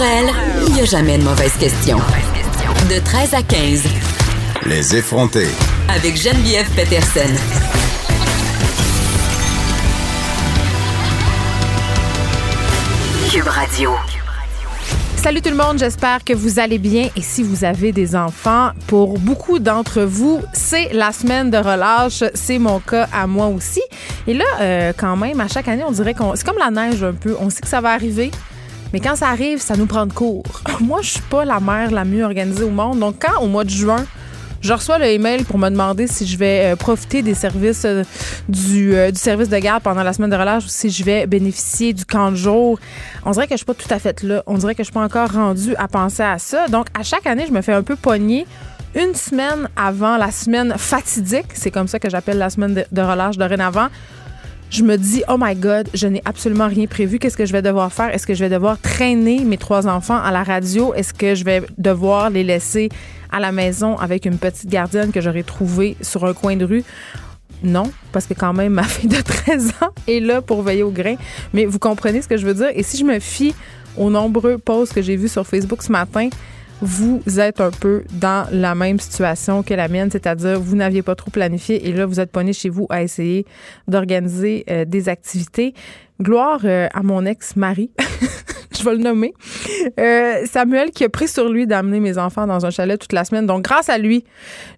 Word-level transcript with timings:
Pour 0.00 0.08
elle, 0.08 0.32
il 0.66 0.72
n'y 0.72 0.80
a 0.80 0.84
jamais 0.86 1.18
de 1.18 1.24
mauvaise 1.24 1.52
question. 1.58 1.98
De 2.88 3.04
13 3.04 3.34
à 3.34 3.42
15. 3.42 3.82
Les 4.64 4.96
effronter. 4.96 5.48
Avec 5.94 6.16
Geneviève 6.16 6.66
Peterson. 6.74 7.28
Cube 13.30 13.46
Radio. 13.46 13.90
Salut 15.16 15.42
tout 15.42 15.50
le 15.50 15.56
monde, 15.56 15.78
j'espère 15.78 16.24
que 16.24 16.32
vous 16.32 16.58
allez 16.58 16.78
bien 16.78 17.10
et 17.14 17.20
si 17.20 17.42
vous 17.42 17.62
avez 17.62 17.92
des 17.92 18.16
enfants, 18.16 18.70
pour 18.86 19.18
beaucoup 19.18 19.58
d'entre 19.58 20.00
vous, 20.00 20.40
c'est 20.54 20.94
la 20.94 21.12
semaine 21.12 21.50
de 21.50 21.58
relâche, 21.58 22.24
c'est 22.32 22.58
mon 22.58 22.80
cas 22.80 23.06
à 23.12 23.26
moi 23.26 23.48
aussi. 23.48 23.82
Et 24.26 24.32
là, 24.32 24.46
euh, 24.62 24.92
quand 24.96 25.18
même, 25.18 25.40
à 25.40 25.48
chaque 25.48 25.68
année, 25.68 25.84
on 25.86 25.92
dirait 25.92 26.14
qu'on... 26.14 26.34
C'est 26.36 26.46
comme 26.46 26.56
la 26.56 26.70
neige 26.70 27.04
un 27.04 27.12
peu, 27.12 27.36
on 27.38 27.50
sait 27.50 27.60
que 27.60 27.68
ça 27.68 27.82
va 27.82 27.90
arriver, 27.90 28.30
mais 28.92 29.00
quand 29.00 29.16
ça 29.16 29.28
arrive, 29.28 29.60
ça 29.60 29.76
nous 29.76 29.86
prend 29.86 30.06
de 30.06 30.12
court. 30.12 30.44
Moi, 30.80 31.00
je 31.02 31.10
suis 31.10 31.22
pas 31.22 31.44
la 31.44 31.60
mère 31.60 31.90
la 31.90 32.04
mieux 32.04 32.24
organisée 32.24 32.64
au 32.64 32.70
monde, 32.70 32.98
donc 32.98 33.16
quand 33.20 33.40
au 33.42 33.46
mois 33.46 33.64
de 33.64 33.70
juin, 33.70 34.04
je 34.62 34.74
reçois 34.74 34.98
le 34.98 35.06
email 35.06 35.44
pour 35.44 35.58
me 35.58 35.70
demander 35.70 36.06
si 36.06 36.26
je 36.26 36.36
vais 36.36 36.72
euh, 36.72 36.76
profiter 36.76 37.22
des 37.22 37.32
services 37.32 37.84
euh, 37.86 38.04
du, 38.46 38.94
euh, 38.94 39.10
du, 39.10 39.18
service 39.18 39.48
de 39.48 39.58
garde 39.58 39.82
pendant 39.82 40.02
la 40.02 40.12
semaine 40.12 40.28
de 40.30 40.36
relâche 40.36 40.64
ou 40.66 40.68
si 40.68 40.90
je 40.90 41.02
vais 41.02 41.26
bénéficier 41.26 41.94
du 41.94 42.04
camp 42.04 42.30
de 42.30 42.36
jour. 42.36 42.78
On 43.24 43.30
dirait 43.30 43.46
que 43.46 43.54
je 43.54 43.58
suis 43.58 43.64
pas 43.64 43.74
tout 43.74 43.88
à 43.88 43.98
fait 43.98 44.22
là. 44.22 44.42
On 44.46 44.58
dirait 44.58 44.74
que 44.74 44.82
je 44.82 44.88
suis 44.88 44.92
pas 44.92 45.02
encore 45.02 45.32
rendue 45.32 45.74
à 45.76 45.88
penser 45.88 46.22
à 46.22 46.38
ça. 46.38 46.68
Donc, 46.68 46.88
à 46.98 47.02
chaque 47.02 47.26
année, 47.26 47.46
je 47.48 47.52
me 47.52 47.62
fais 47.62 47.72
un 47.72 47.82
peu 47.82 47.96
pogner 47.96 48.46
une 48.94 49.14
semaine 49.14 49.68
avant 49.76 50.18
la 50.18 50.30
semaine 50.30 50.74
fatidique. 50.76 51.46
C'est 51.54 51.70
comme 51.70 51.88
ça 51.88 51.98
que 51.98 52.10
j'appelle 52.10 52.38
la 52.38 52.50
semaine 52.50 52.84
de 52.90 53.02
relâche 53.02 53.38
dorénavant 53.38 53.88
je 54.70 54.84
me 54.84 54.96
dis, 54.96 55.22
oh 55.28 55.36
my 55.38 55.54
God, 55.56 55.88
je 55.94 56.06
n'ai 56.06 56.22
absolument 56.24 56.68
rien 56.68 56.86
prévu. 56.86 57.18
Qu'est-ce 57.18 57.36
que 57.36 57.44
je 57.44 57.52
vais 57.52 57.62
devoir 57.62 57.92
faire? 57.92 58.14
Est-ce 58.14 58.26
que 58.26 58.34
je 58.34 58.44
vais 58.44 58.48
devoir 58.50 58.80
traîner 58.80 59.44
mes 59.44 59.58
trois 59.58 59.88
enfants 59.88 60.18
à 60.22 60.30
la 60.30 60.44
radio? 60.44 60.94
Est-ce 60.94 61.12
que 61.12 61.34
je 61.34 61.44
vais 61.44 61.62
devoir 61.76 62.30
les 62.30 62.44
laisser 62.44 62.88
à 63.32 63.40
la 63.40 63.50
maison 63.50 63.96
avec 63.98 64.26
une 64.26 64.38
petite 64.38 64.70
gardienne 64.70 65.10
que 65.10 65.20
j'aurais 65.20 65.42
trouvée 65.42 65.96
sur 66.00 66.24
un 66.24 66.34
coin 66.34 66.56
de 66.56 66.64
rue? 66.64 66.84
Non, 67.64 67.90
parce 68.12 68.26
que 68.26 68.34
quand 68.34 68.52
même, 68.52 68.72
ma 68.74 68.84
fille 68.84 69.08
de 69.10 69.20
13 69.20 69.72
ans 69.82 69.90
est 70.06 70.20
là 70.20 70.40
pour 70.40 70.62
veiller 70.62 70.84
au 70.84 70.90
grain. 70.90 71.16
Mais 71.52 71.66
vous 71.66 71.80
comprenez 71.80 72.22
ce 72.22 72.28
que 72.28 72.36
je 72.36 72.46
veux 72.46 72.54
dire? 72.54 72.70
Et 72.74 72.84
si 72.84 72.96
je 72.96 73.04
me 73.04 73.18
fie 73.18 73.54
aux 73.96 74.08
nombreux 74.08 74.56
posts 74.56 74.94
que 74.94 75.02
j'ai 75.02 75.16
vus 75.16 75.28
sur 75.28 75.46
Facebook 75.46 75.82
ce 75.82 75.90
matin, 75.90 76.28
vous 76.82 77.22
êtes 77.38 77.60
un 77.60 77.70
peu 77.70 78.04
dans 78.12 78.46
la 78.50 78.74
même 78.74 78.98
situation 78.98 79.62
que 79.62 79.74
la 79.74 79.88
mienne, 79.88 80.10
c'est-à-dire 80.10 80.60
vous 80.60 80.76
n'aviez 80.76 81.02
pas 81.02 81.14
trop 81.14 81.30
planifié 81.30 81.88
et 81.88 81.92
là, 81.92 82.06
vous 82.06 82.20
êtes 82.20 82.32
pogné 82.32 82.52
chez 82.52 82.68
vous 82.68 82.86
à 82.90 83.02
essayer 83.02 83.46
d'organiser 83.88 84.64
euh, 84.70 84.84
des 84.84 85.08
activités. 85.08 85.74
Gloire 86.20 86.60
euh, 86.64 86.88
à 86.92 87.02
mon 87.02 87.24
ex-mari. 87.24 87.90
je 88.80 88.84
vais 88.84 88.96
le 88.96 89.02
nommer. 89.02 89.34
Euh, 89.98 90.46
Samuel 90.46 90.90
qui 90.90 91.04
a 91.04 91.08
pris 91.08 91.28
sur 91.28 91.48
lui 91.48 91.66
d'amener 91.66 92.00
mes 92.00 92.18
enfants 92.18 92.46
dans 92.46 92.64
un 92.64 92.70
chalet 92.70 92.98
toute 92.98 93.12
la 93.12 93.24
semaine. 93.24 93.46
Donc, 93.46 93.62
grâce 93.62 93.88
à 93.88 93.98
lui, 93.98 94.24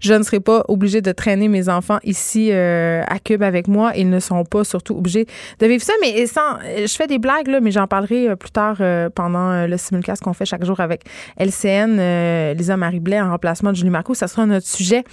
je 0.00 0.14
ne 0.14 0.22
serai 0.22 0.41
pas 0.41 0.64
obligée 0.69 1.00
de 1.00 1.12
traîner 1.12 1.48
mes 1.48 1.69
enfants 1.69 1.98
ici 2.05 2.50
euh, 2.53 3.03
à 3.06 3.19
Cube 3.19 3.42
avec 3.42 3.69
moi. 3.69 3.92
Ils 3.97 4.11
ne 4.11 4.20
sont 4.20 4.44
pas 4.44 4.64
surtout 4.64 4.97
obligés 4.97 5.27
de 5.61 5.67
vivre 5.67 5.83
ça. 5.83 5.92
Mais 6.00 6.27
sans, 6.27 6.59
je 6.61 6.92
fais 6.94 7.06
des 7.06 7.19
blagues, 7.19 7.48
là, 7.48 7.61
mais 7.61 7.70
j'en 7.70 7.86
parlerai 7.86 8.31
euh, 8.31 8.36
plus 8.36 8.50
tard 8.50 8.83
pendant 9.14 9.67
le 9.67 9.77
simulcast 9.77 10.22
qu'on 10.22 10.33
fait 10.33 10.47
chaque 10.47 10.64
jour 10.64 10.81
avec 10.81 11.03
LCN, 11.39 12.53
Lisa 12.55 12.77
Marie 12.77 13.00
Blais 13.00 13.20
en 13.20 13.31
remplacement 13.31 13.70
de 13.70 13.77
Julie 13.77 13.91
Marco. 13.91 14.14
Ça 14.14 14.28
sera 14.28 14.47
notre 14.47 14.66
sujet, 14.66 15.05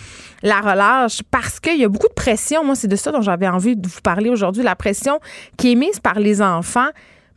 la 0.44 0.60
relâche, 0.60 1.22
parce 1.30 1.60
qu'il 1.60 1.80
y 1.80 1.84
a 1.84 1.90
beaucoup 1.90 2.08
de 2.08 2.14
pression. 2.14 2.64
Moi, 2.64 2.76
c'est 2.76 2.88
de 2.88 2.96
ça 2.96 3.12
dont 3.12 3.22
j'avais 3.22 3.48
envie 3.48 3.76
de 3.76 3.88
vous 3.88 4.02
parler 4.02 4.30
aujourd'hui. 4.30 4.64
La 4.64 4.76
pression 4.76 5.20
qui 5.58 5.72
est 5.72 5.76
mise 5.76 6.00
par 6.00 6.20
les 6.20 6.42
enfants 6.42 6.90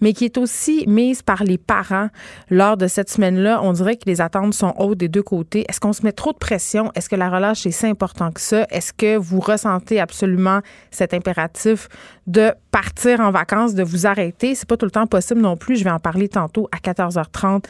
mais 0.02 0.12
qui 0.12 0.26
est 0.26 0.36
aussi 0.36 0.84
mise 0.86 1.22
par 1.22 1.44
les 1.44 1.56
parents 1.56 2.08
lors 2.50 2.76
de 2.76 2.88
cette 2.88 3.08
semaine-là. 3.08 3.60
On 3.62 3.72
dirait 3.72 3.96
que 3.96 4.04
les 4.06 4.20
attentes 4.20 4.52
sont 4.52 4.74
hautes 4.76 4.98
des 4.98 5.08
deux 5.08 5.22
côtés. 5.22 5.64
Est-ce 5.68 5.80
qu'on 5.80 5.92
se 5.92 6.02
met 6.02 6.12
trop 6.12 6.32
de 6.32 6.38
pression? 6.38 6.90
Est-ce 6.94 7.08
que 7.08 7.16
la 7.16 7.30
relâche 7.30 7.64
est 7.64 7.70
si 7.70 7.86
important 7.86 8.32
que 8.32 8.40
ça? 8.40 8.66
Est-ce 8.68 8.92
que 8.92 9.16
vous 9.16 9.38
ressentez 9.40 10.00
absolument 10.00 10.60
cet 10.90 11.14
impératif 11.14 11.88
de 12.26 12.52
partir 12.72 13.20
en 13.20 13.30
vacances, 13.30 13.74
de 13.74 13.84
vous 13.84 14.06
arrêter? 14.06 14.56
C'est 14.56 14.68
pas 14.68 14.76
tout 14.76 14.86
le 14.86 14.90
temps 14.90 15.06
possible 15.06 15.40
non 15.40 15.56
plus. 15.56 15.76
Je 15.76 15.84
vais 15.84 15.90
en 15.90 16.00
parler 16.00 16.28
tantôt 16.28 16.68
à 16.72 16.78
14h30. 16.78 17.64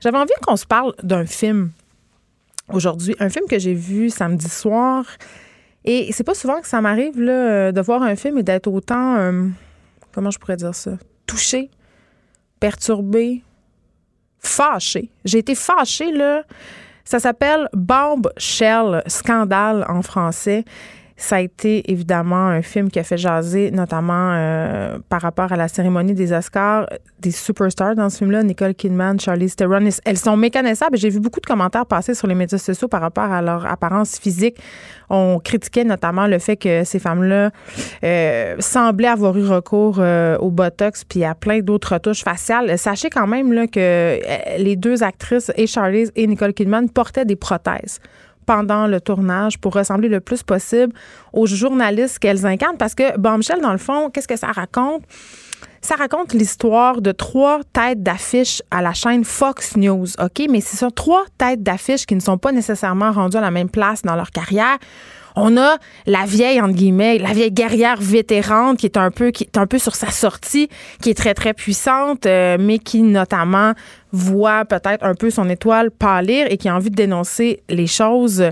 J'avais 0.00 0.18
envie 0.18 0.30
qu'on 0.42 0.56
se 0.56 0.66
parle 0.66 0.94
d'un 1.02 1.26
film 1.26 1.72
aujourd'hui, 2.72 3.16
un 3.18 3.30
film 3.30 3.46
que 3.50 3.58
j'ai 3.58 3.74
vu 3.74 4.10
samedi 4.10 4.48
soir. 4.48 5.04
Et 5.84 6.12
c'est 6.12 6.24
pas 6.24 6.34
souvent 6.34 6.60
que 6.60 6.68
ça 6.68 6.80
m'arrive 6.80 7.20
là, 7.20 7.72
de 7.72 7.80
voir 7.80 8.02
un 8.02 8.14
film 8.14 8.38
et 8.38 8.44
d'être 8.44 8.68
autant. 8.68 9.16
Euh, 9.16 9.48
comment 10.12 10.30
je 10.30 10.38
pourrais 10.38 10.56
dire 10.56 10.74
ça? 10.74 10.92
Touchée, 11.28 11.70
perturbée, 12.58 13.44
fâchée. 14.40 15.10
J'ai 15.24 15.38
été 15.38 15.54
fâchée, 15.54 16.10
là. 16.10 16.42
Ça 17.04 17.20
s'appelle 17.20 17.68
Bomb 17.72 18.28
Shell, 18.36 19.02
scandale 19.06 19.86
en 19.88 20.02
français. 20.02 20.64
Ça 21.20 21.36
a 21.36 21.40
été 21.40 21.90
évidemment 21.90 22.46
un 22.46 22.62
film 22.62 22.90
qui 22.90 23.00
a 23.00 23.02
fait 23.02 23.16
jaser, 23.16 23.72
notamment 23.72 24.34
euh, 24.34 24.98
par 25.08 25.20
rapport 25.20 25.52
à 25.52 25.56
la 25.56 25.66
cérémonie 25.66 26.14
des 26.14 26.32
Oscars, 26.32 26.88
des 27.18 27.32
superstars 27.32 27.96
dans 27.96 28.08
ce 28.08 28.18
film-là, 28.18 28.44
Nicole 28.44 28.72
Kidman, 28.72 29.18
Charlize 29.18 29.56
Theron. 29.56 29.88
Elles 30.04 30.16
sont 30.16 30.36
méconnaissables. 30.36 30.96
J'ai 30.96 31.10
vu 31.10 31.18
beaucoup 31.18 31.40
de 31.40 31.46
commentaires 31.46 31.86
passer 31.86 32.14
sur 32.14 32.28
les 32.28 32.36
médias 32.36 32.58
sociaux 32.58 32.86
par 32.86 33.00
rapport 33.00 33.32
à 33.32 33.42
leur 33.42 33.66
apparence 33.66 34.16
physique. 34.16 34.58
On 35.10 35.40
critiquait 35.42 35.82
notamment 35.82 36.28
le 36.28 36.38
fait 36.38 36.56
que 36.56 36.84
ces 36.84 37.00
femmes-là 37.00 37.50
euh, 38.04 38.54
semblaient 38.60 39.08
avoir 39.08 39.36
eu 39.36 39.44
recours 39.44 39.96
euh, 39.98 40.38
au 40.38 40.52
Botox 40.52 41.02
puis 41.02 41.24
à 41.24 41.34
plein 41.34 41.58
d'autres 41.58 41.94
retouches 41.94 42.22
faciales. 42.22 42.78
Sachez 42.78 43.10
quand 43.10 43.26
même 43.26 43.68
que 43.68 44.20
les 44.56 44.76
deux 44.76 45.02
actrices, 45.02 45.50
et 45.56 45.66
Charlize 45.66 46.12
et 46.14 46.28
Nicole 46.28 46.54
Kidman, 46.54 46.88
portaient 46.88 47.24
des 47.24 47.34
prothèses 47.34 47.98
pendant 48.48 48.86
le 48.86 48.98
tournage 48.98 49.58
pour 49.58 49.74
ressembler 49.74 50.08
le 50.08 50.20
plus 50.20 50.42
possible 50.42 50.94
aux 51.34 51.44
journalistes 51.44 52.18
qu'elles 52.18 52.46
incarnent. 52.46 52.78
Parce 52.78 52.94
que 52.94 53.18
Bombshell, 53.18 53.60
dans 53.60 53.72
le 53.72 53.78
fond, 53.78 54.08
qu'est-ce 54.08 54.26
que 54.26 54.36
ça 54.36 54.46
raconte? 54.46 55.02
Ça 55.82 55.96
raconte 55.96 56.32
l'histoire 56.32 57.02
de 57.02 57.12
trois 57.12 57.60
têtes 57.74 58.02
d'affiche 58.02 58.62
à 58.70 58.80
la 58.80 58.94
chaîne 58.94 59.22
Fox 59.24 59.76
News, 59.76 60.06
OK? 60.18 60.46
Mais 60.48 60.62
c'est 60.62 60.78
ça, 60.78 60.90
trois 60.90 61.24
têtes 61.36 61.62
d'affiche 61.62 62.06
qui 62.06 62.14
ne 62.14 62.20
sont 62.20 62.38
pas 62.38 62.50
nécessairement 62.50 63.12
rendues 63.12 63.36
à 63.36 63.42
la 63.42 63.50
même 63.50 63.68
place 63.68 64.00
dans 64.00 64.16
leur 64.16 64.30
carrière. 64.30 64.78
On 65.36 65.56
a 65.56 65.76
la 66.06 66.24
vieille, 66.24 66.60
entre 66.60 66.74
guillemets, 66.74 67.18
la 67.18 67.32
vieille 67.32 67.52
guerrière 67.52 68.00
vétérante 68.00 68.78
qui 68.78 68.86
est 68.86 68.96
un 68.96 69.10
peu, 69.10 69.30
qui 69.30 69.44
est 69.44 69.58
un 69.58 69.66
peu 69.66 69.78
sur 69.78 69.94
sa 69.94 70.10
sortie, 70.10 70.68
qui 71.00 71.10
est 71.10 71.14
très, 71.14 71.34
très 71.34 71.54
puissante, 71.54 72.26
euh, 72.26 72.56
mais 72.58 72.78
qui 72.78 73.02
notamment 73.02 73.72
voit 74.12 74.64
peut-être 74.64 75.04
un 75.04 75.14
peu 75.14 75.30
son 75.30 75.48
étoile 75.48 75.90
pâlir 75.90 76.46
et 76.50 76.56
qui 76.56 76.68
a 76.68 76.74
envie 76.74 76.90
de 76.90 76.94
dénoncer 76.94 77.62
les 77.68 77.86
choses. 77.86 78.42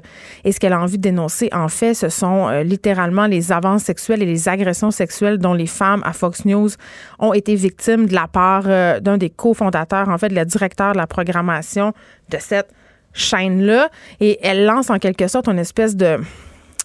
Et 0.45 0.53
ce 0.53 0.61
qu'elle 0.61 0.73
a 0.73 0.81
envie 0.81 0.99
de 0.99 1.03
dénoncer, 1.03 1.49
en 1.53 1.69
fait, 1.69 1.95
ce 1.95 2.09
sont 2.09 2.49
euh, 2.49 2.63
littéralement 2.63 3.27
les 3.27 3.53
avances 3.53 3.85
sexuelles 3.85 4.23
et 4.23 4.27
les 4.27 4.49
agressions 4.49 4.91
sexuelles 4.91 5.39
dont 5.39 5.55
les 5.55 5.67
femmes 5.67 6.03
à 6.05 6.13
Fox 6.13 6.45
News 6.45 6.71
ont 7.19 7.33
été 7.33 7.55
victimes 7.55 8.07
de 8.07 8.15
la 8.15 8.29
part 8.29 8.65
euh, 8.67 9.01
d'un 9.01 9.17
des 9.17 9.31
cofondateurs, 9.31 10.09
en 10.09 10.19
fait, 10.19 10.29
la 10.31 10.45
directeur 10.45 10.93
de 10.93 10.99
la 10.99 11.07
programmation 11.07 11.93
de 12.29 12.37
cette 12.39 12.69
chaîne-là. 13.15 13.89
Et 14.21 14.39
elle 14.43 14.67
lance 14.67 14.91
en 14.91 14.99
quelque 14.99 15.27
sorte 15.29 15.49
une 15.49 15.59
espèce 15.59 15.97
de 15.97 16.19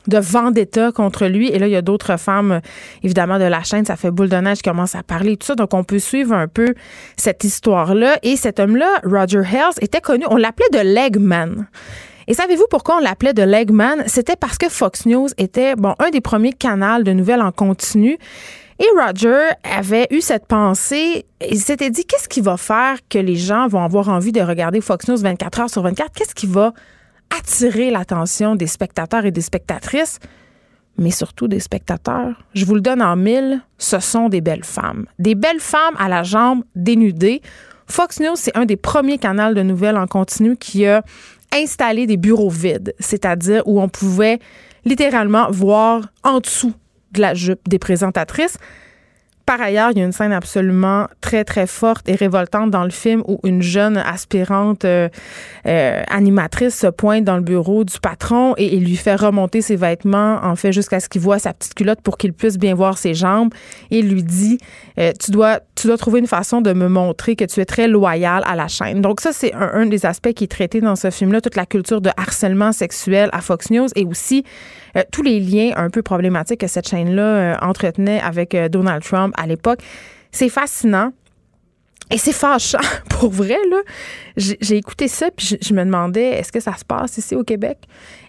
de 0.08 0.18
vendetta 0.18 0.92
contre 0.92 1.28
lui. 1.28 1.50
Et 1.50 1.60
là, 1.60 1.68
il 1.68 1.72
y 1.72 1.76
a 1.76 1.82
d'autres 1.82 2.18
femmes, 2.18 2.62
évidemment, 3.04 3.40
de 3.40 3.46
la 3.46 3.64
chaîne. 3.64 3.86
Ça 3.86 3.96
fait 3.96 4.12
boule 4.12 4.30
de 4.30 4.38
neige 4.38 4.58
qui 4.58 4.70
commence 4.70 4.96
à 4.96 5.04
parler, 5.04 5.38
tout 5.38 5.48
ça. 5.48 5.56
Donc, 5.56 5.74
on 5.74 5.84
peut 5.84 6.00
suivre 6.00 6.34
un 6.34 6.48
peu 6.48 6.74
cette 7.18 7.44
histoire-là. 7.44 8.18
Et 8.24 8.36
cet 8.36 8.60
homme-là, 8.60 9.00
Roger 9.04 9.42
Hells, 9.42 9.82
était 9.82 10.02
connu, 10.02 10.26
on 10.30 10.38
l'appelait 10.38 10.70
de 10.72 10.80
Legman. 10.80 11.68
Et 12.28 12.34
savez-vous 12.34 12.66
pourquoi 12.70 12.98
on 12.98 13.00
l'appelait 13.00 13.34
de 13.34 13.44
Legman? 13.44 14.04
C'était 14.08 14.36
parce 14.36 14.58
que 14.58 14.70
Fox 14.70 15.06
News 15.06 15.28
était, 15.38 15.76
bon, 15.76 15.96
un 16.00 16.10
des 16.12 16.22
premiers 16.22 16.54
canaux 16.54 17.04
de 17.04 17.12
nouvelles 17.12 17.42
en 17.42 17.52
continu. 17.52 18.18
Et 18.80 18.88
Roger 18.98 19.50
avait 19.64 20.08
eu 20.10 20.22
cette 20.22 20.48
pensée, 20.48 21.26
il 21.48 21.60
s'était 21.60 21.92
dit, 21.92 22.04
qu'est-ce 22.04 22.28
qui 22.28 22.42
va 22.42 22.58
faire 22.58 22.98
que 23.10 23.20
les 23.20 23.36
gens 23.36 23.68
vont 23.68 23.84
avoir 23.84 24.10
envie 24.10 24.32
de 24.32 24.42
regarder 24.42 24.82
Fox 24.82 25.08
News 25.08 25.18
24 25.18 25.60
heures 25.60 25.70
sur 25.70 25.84
24? 25.84 26.12
Qu'est-ce 26.14 26.34
qui 26.34 26.48
va 26.48 26.74
attirer 27.38 27.92
l'attention 27.92 28.56
des 28.56 28.68
spectateurs 28.68 29.26
et 29.26 29.32
des 29.32 29.42
spectatrices, 29.42 30.20
mais 30.98 31.12
surtout 31.12 31.48
des 31.48 31.60
spectateurs. 31.60 32.44
Je 32.54 32.66
vous 32.66 32.76
le 32.76 32.82
donne 32.82 33.02
en 33.02 33.16
mille, 33.16 33.62
ce 33.78 34.00
sont 34.00 34.30
des 34.30 34.42
belles 34.42 34.64
femmes. 34.64 35.06
Des 35.20 35.36
belles 35.36 35.60
femmes 35.60 35.96
à 35.98 36.10
la 36.10 36.24
jambe 36.24 36.64
dénudée. 36.76 37.42
Fox 37.88 38.20
News, 38.20 38.36
c'est 38.36 38.56
un 38.56 38.66
des 38.66 38.78
premiers 38.78 39.18
canaux 39.18 39.54
de 39.54 39.62
nouvelles 39.62 39.98
en 39.98 40.08
continu 40.08 40.56
qui 40.58 40.86
a 40.86 41.04
installé 41.54 42.08
des 42.08 42.18
bureaux 42.18 42.50
vides, 42.50 42.94
c'est-à-dire 43.00 43.64
où 43.66 43.82
on 43.82 43.90
pouvait 43.90 44.40
littéralement 44.86 45.50
voir 45.52 46.08
en 46.24 46.40
dessous 46.40 46.74
de 47.12 47.22
la 47.22 47.34
jupe 47.34 47.68
des 47.68 47.80
présentatrices 47.80 48.58
Par 49.52 49.60
ailleurs, 49.60 49.92
il 49.92 49.98
y 49.98 50.02
a 50.02 50.06
une 50.06 50.14
scène 50.14 50.32
absolument 50.32 51.08
très, 51.20 51.44
très 51.44 51.68
forte 51.68 52.08
et 52.08 52.16
révoltante 52.16 52.72
dans 52.72 52.86
le 52.86 52.90
film 52.90 53.22
où 53.28 53.38
une 53.44 53.62
jeune 53.62 53.98
aspirante 53.98 54.86
euh, 54.86 55.10
euh, 55.66 56.02
animatrice 56.08 56.74
se 56.74 56.88
pointe 56.88 57.26
dans 57.26 57.36
le 57.36 57.42
bureau 57.42 57.84
du 57.84 58.00
patron 58.00 58.54
et 58.56 58.74
il 58.74 58.86
lui 58.86 58.96
fait 58.96 59.16
remonter 59.16 59.62
ses 59.62 59.76
vêtements, 59.76 60.40
en 60.42 60.56
fait, 60.56 60.72
jusqu'à 60.72 61.02
ce 61.02 61.10
qu'il 61.10 61.20
voit 61.20 61.38
sa 61.38 61.54
petite 61.54 61.74
culotte 61.74 62.00
pour 62.00 62.18
qu'il 62.18 62.32
puisse 62.32 62.58
bien 62.58 62.74
voir 62.76 62.98
ses 62.98 63.14
jambes. 63.14 63.54
Et 63.90 64.00
il 64.00 64.10
lui 64.10 64.24
dit, 64.24 64.58
euh, 64.98 65.12
tu, 65.20 65.32
dois, 65.32 65.60
tu 65.76 65.88
dois 65.88 65.98
trouver 65.98 66.22
une 66.22 66.28
façon 66.28 66.62
de 66.62 66.72
me 66.72 66.88
montrer 66.88 67.36
que 67.36 67.44
tu 67.44 67.60
es 67.60 67.66
très 67.66 67.90
loyal 67.90 68.44
à 68.48 68.56
la 68.56 68.70
chaîne. 68.70 69.02
Donc 69.02 69.20
ça, 69.20 69.34
c'est 69.34 69.54
un, 69.54 69.70
un 69.74 69.86
des 69.86 70.06
aspects 70.06 70.32
qui 70.32 70.46
est 70.46 70.52
traité 70.52 70.80
dans 70.80 70.96
ce 70.96 71.10
film-là, 71.10 71.42
toute 71.42 71.58
la 71.58 71.66
culture 71.66 72.00
de 72.00 72.10
harcèlement 72.16 72.72
sexuel 72.72 73.30
à 73.34 73.42
Fox 73.42 73.70
News 73.70 73.90
et 73.98 74.06
aussi 74.06 74.46
tous 75.14 75.22
les 75.24 75.40
liens 75.40 75.72
un 75.78 75.90
peu 75.90 76.02
problématiques 76.02 76.60
que 76.60 76.68
cette 76.68 76.86
chaîne-là 76.86 77.58
entretenait 77.62 78.20
avec 78.20 78.58
Donald 78.70 79.02
Trump 79.02 79.34
à 79.42 79.48
l'époque. 79.48 79.80
C'est 80.32 80.50
fascinant. 80.50 81.12
Et 82.14 82.18
c'est 82.18 82.34
fâchant, 82.34 82.78
pour 83.10 83.32
vrai, 83.32 83.58
là. 83.70 83.78
J'ai 84.36 84.76
écouté 84.76 85.08
ça, 85.08 85.30
puis 85.32 85.58
je, 85.62 85.74
me 85.74 85.86
demandais, 85.86 86.32
est-ce 86.32 86.52
que 86.52 86.60
ça 86.60 86.76
se 86.76 86.84
passe 86.84 87.18
ici 87.18 87.36
au 87.36 87.44
Québec? 87.44 87.78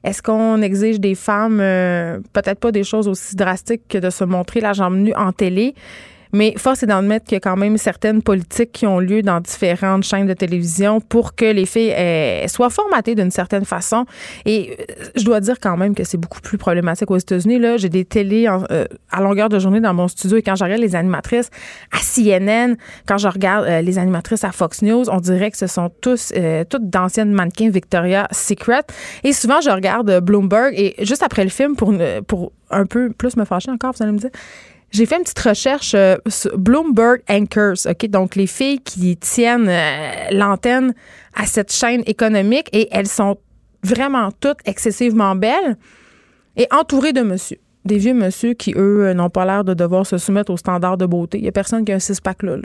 Est-ce 0.05 0.23
qu'on 0.23 0.63
exige 0.63 1.01
des 1.01 1.17
femmes, 1.17 1.59
euh, 1.61 2.21
peut-être 2.33 2.61
pas 2.61 2.71
des 2.71 2.85
choses 2.85 3.09
aussi 3.09 3.35
drastiques 3.35 3.89
que 3.89 3.99
de 3.99 4.11
se 4.11 4.23
montrer 4.23 4.61
la 4.61 4.73
jambe 4.73 4.95
nue 4.95 5.15
en 5.15 5.33
télé, 5.33 5.75
mais 6.33 6.55
force 6.57 6.83
est 6.83 6.87
d'admettre 6.87 7.27
qu'il 7.27 7.37
y 7.37 7.37
a 7.37 7.41
quand 7.41 7.57
même 7.57 7.77
certaines 7.77 8.23
politiques 8.23 8.73
qui 8.73 8.87
ont 8.87 8.99
lieu 8.99 9.23
dans 9.23 9.41
différentes 9.41 10.05
chaînes 10.05 10.27
de 10.27 10.33
télévision 10.33 11.01
pour 11.01 11.35
que 11.35 11.45
les 11.45 11.67
filles 11.67 11.95
eh, 11.97 12.47
soient 12.49 12.71
formatées 12.71 13.15
d'une 13.15 13.31
certaine 13.31 13.65
façon. 13.65 14.07
Et 14.45 14.77
euh, 14.79 15.05
je 15.17 15.25
dois 15.25 15.41
dire 15.41 15.57
quand 15.61 15.77
même 15.77 15.95
que 15.95 16.05
c'est 16.05 16.17
beaucoup 16.17 16.41
plus 16.41 16.59
problématique 16.59 17.11
aux 17.11 17.19
États-Unis. 17.19 17.59
Là, 17.59 17.77
j'ai 17.77 17.89
des 17.89 18.05
télés 18.05 18.49
euh, 18.49 18.85
à 19.11 19.21
longueur 19.21 19.49
de 19.49 19.59
journée 19.59 19.81
dans 19.81 19.95
mon 19.95 20.09
studio 20.09 20.39
et 20.39 20.43
quand 20.43 20.57
je 20.57 20.65
regarde 20.65 20.81
les 20.81 20.97
animatrices 20.97 21.51
à 21.91 21.99
CNN, 21.99 22.77
quand 23.07 23.19
je 23.19 23.29
regarde 23.29 23.67
euh, 23.67 23.83
les 23.83 23.99
animatrices 23.99 24.45
à 24.45 24.53
Fox 24.53 24.83
News, 24.83 25.11
on 25.11 25.21
dirait 25.21 25.51
que 25.51 25.59
ce 25.59 25.67
sont 25.67 25.91
tous 26.01 26.33
toutes 26.71 26.89
d'anciennes 26.89 27.33
mannequins 27.33 27.71
Victoria's 27.71 28.29
Secret. 28.31 28.83
Et 29.25 29.33
souvent, 29.33 29.61
je 29.61 29.71
regarde 29.71 30.21
Bloomberg 30.21 30.75
et 30.77 30.95
juste 31.05 31.23
après 31.23 31.45
le 31.45 31.51
film 31.51 31.77
pour 31.77 31.93
pour 32.27 32.53
un 32.73 32.87
peu 32.87 33.11
plus 33.11 33.37
me 33.37 33.45
fâcher 33.45 33.71
encore, 33.71 33.93
vous 33.93 34.03
allez 34.03 34.13
me 34.13 34.19
dire 34.19 34.31
j'ai 34.93 35.07
fait 35.07 35.17
une 35.17 35.23
petite 35.23 35.39
recherche 35.39 35.95
euh, 35.95 36.17
sur 36.27 36.57
Bloomberg 36.59 37.23
Anchors, 37.29 37.87
OK? 37.87 38.07
Donc, 38.09 38.37
les 38.37 38.47
filles 38.47 38.79
qui 38.81 39.17
tiennent 39.17 39.69
euh, 39.69 40.31
l'antenne 40.33 40.93
à 41.35 41.47
cette 41.47 41.73
chaîne 41.73 42.03
économique 42.07 42.69
et 42.73 42.89
elles 42.93 43.09
sont 43.09 43.39
vraiment 43.83 44.29
toutes 44.39 44.59
excessivement 44.67 45.35
belles 45.35 45.79
et 46.57 46.69
entourées 46.71 47.15
de 47.15 47.23
monsieur. 47.23 47.57
Des 47.87 47.97
vieux 47.97 48.13
monsieur 48.13 48.53
qui, 48.53 48.75
eux, 48.77 49.07
euh, 49.07 49.15
n'ont 49.15 49.31
pas 49.31 49.47
l'air 49.47 49.65
de 49.65 49.73
devoir 49.73 50.07
se 50.07 50.19
soumettre 50.19 50.53
aux 50.53 50.59
standards 50.59 50.99
de 50.99 51.07
beauté. 51.07 51.39
Il 51.39 51.43
n'y 51.43 51.49
a 51.49 51.53
personne 51.53 51.87
qui 51.87 51.93
a 51.93 51.95
un 51.95 51.99
six-pack 51.99 52.43
là, 52.43 52.57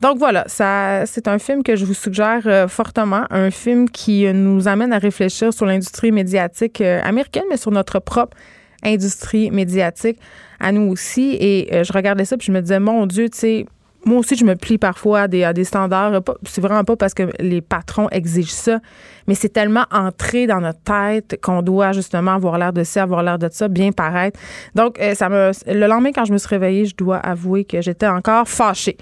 Donc 0.00 0.16
voilà, 0.16 0.44
ça, 0.46 1.04
c'est 1.04 1.28
un 1.28 1.38
film 1.38 1.62
que 1.62 1.76
je 1.76 1.84
vous 1.84 1.94
suggère 1.94 2.70
fortement, 2.70 3.24
un 3.28 3.50
film 3.50 3.90
qui 3.90 4.32
nous 4.32 4.66
amène 4.66 4.94
à 4.94 4.98
réfléchir 4.98 5.52
sur 5.52 5.66
l'industrie 5.66 6.10
médiatique 6.10 6.80
américaine, 6.80 7.44
mais 7.50 7.58
sur 7.58 7.70
notre 7.70 7.98
propre 7.98 8.34
industrie 8.84 9.50
médiatique 9.50 10.18
à 10.60 10.72
nous 10.72 10.90
aussi. 10.90 11.36
Et 11.40 11.68
euh, 11.72 11.84
je 11.84 11.92
regardais 11.92 12.24
ça, 12.24 12.36
puis 12.36 12.46
je 12.46 12.52
me 12.52 12.60
disais, 12.60 12.80
mon 12.80 13.06
Dieu, 13.06 13.28
tu 13.28 13.38
sais, 13.38 13.66
moi 14.04 14.18
aussi, 14.18 14.36
je 14.36 14.44
me 14.44 14.54
plie 14.54 14.78
parfois 14.78 15.22
à 15.22 15.28
des, 15.28 15.64
standards. 15.64 16.22
C'est 16.46 16.60
vraiment 16.60 16.84
pas 16.84 16.96
parce 16.96 17.14
que 17.14 17.30
les 17.40 17.60
patrons 17.60 18.08
exigent 18.10 18.52
ça, 18.52 18.80
mais 19.26 19.34
c'est 19.34 19.48
tellement 19.48 19.84
entré 19.90 20.46
dans 20.46 20.60
notre 20.60 20.80
tête 20.80 21.38
qu'on 21.42 21.62
doit 21.62 21.92
justement 21.92 22.32
avoir 22.32 22.58
l'air 22.58 22.72
de 22.72 22.84
ça, 22.84 23.02
avoir 23.02 23.22
l'air 23.22 23.38
de 23.38 23.48
ça, 23.50 23.68
bien 23.68 23.92
paraître. 23.92 24.38
Donc, 24.74 24.98
euh, 25.00 25.14
ça 25.14 25.28
me, 25.28 25.50
le 25.66 25.86
lendemain, 25.86 26.12
quand 26.14 26.24
je 26.24 26.32
me 26.32 26.38
suis 26.38 26.48
réveillée, 26.48 26.86
je 26.86 26.96
dois 26.96 27.18
avouer 27.18 27.64
que 27.64 27.82
j'étais 27.82 28.06
encore 28.06 28.48
fâchée. 28.48 28.96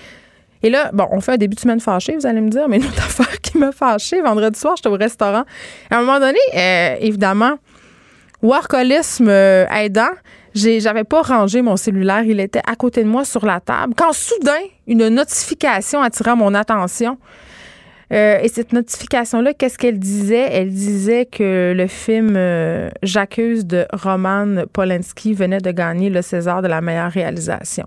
Et 0.63 0.71
là, 0.71 0.91
bon, 0.93 1.07
on 1.13 1.21
fait 1.21 1.33
un 1.33 1.37
début 1.37 1.55
de 1.55 1.61
semaine 1.61 1.81
fâché, 1.81 2.17
vous 2.17 2.27
allez 2.27 2.41
me 2.41 2.49
dire, 2.49 2.69
mais 2.69 2.79
une 2.79 2.87
autre 2.87 2.99
affaire 3.07 3.41
qui 3.41 3.59
m'a 3.59 3.73
fâchée, 3.73 4.21
vendredi 4.23 4.59
soir, 4.59 4.75
j'étais 4.77 4.89
au 4.89 4.97
restaurant. 4.97 5.45
À 5.91 5.99
un 5.99 6.01
moment 6.01 6.19
donné, 6.19 6.39
euh, 6.57 6.97
évidemment, 7.01 7.59
workolisme 8.47 9.29
aidant, 9.29 10.13
j'avais 10.55 11.05
pas 11.05 11.23
rangé 11.23 11.63
mon 11.63 11.77
cellulaire, 11.77 12.23
il 12.23 12.41
était 12.41 12.63
à 12.67 12.77
côté 12.77 13.03
de 13.05 13.09
moi 13.09 13.25
sur 13.25 13.45
la 13.45 13.61
table. 13.61 13.95
Quand 13.97 14.13
soudain, 14.13 14.63
une 14.87 15.09
notification 15.09 16.01
attira 16.01 16.35
mon 16.35 16.55
attention. 16.55 17.19
Euh, 18.13 18.39
et 18.41 18.49
cette 18.49 18.73
notification-là, 18.73 19.53
qu'est-ce 19.53 19.79
qu'elle 19.79 19.99
disait? 19.99 20.49
Elle 20.51 20.71
disait 20.71 21.27
que 21.27 21.75
le 21.77 21.87
film 21.89 22.35
euh, 22.37 22.89
J'accuse 23.03 23.67
de 23.67 23.87
Roman 23.93 24.65
Polanski 24.73 25.35
venait 25.35 25.59
de 25.59 25.73
gagner 25.73 26.09
le 26.09 26.23
César 26.23 26.63
de 26.63 26.69
la 26.69 26.81
meilleure 26.81 27.11
réalisation. 27.11 27.87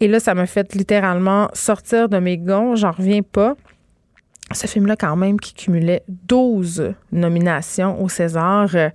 Et 0.00 0.06
là, 0.06 0.20
ça 0.20 0.34
m'a 0.34 0.46
fait 0.46 0.74
littéralement 0.74 1.48
sortir 1.54 2.08
de 2.08 2.18
mes 2.18 2.38
gonds. 2.38 2.76
J'en 2.76 2.92
reviens 2.92 3.22
pas 3.22 3.56
ce 4.52 4.66
film-là, 4.66 4.94
quand 4.96 5.16
même, 5.16 5.40
qui 5.40 5.54
cumulait 5.54 6.02
12 6.08 6.92
nominations 7.12 8.00
au 8.02 8.08
César 8.08 8.68
euh, 8.74 8.90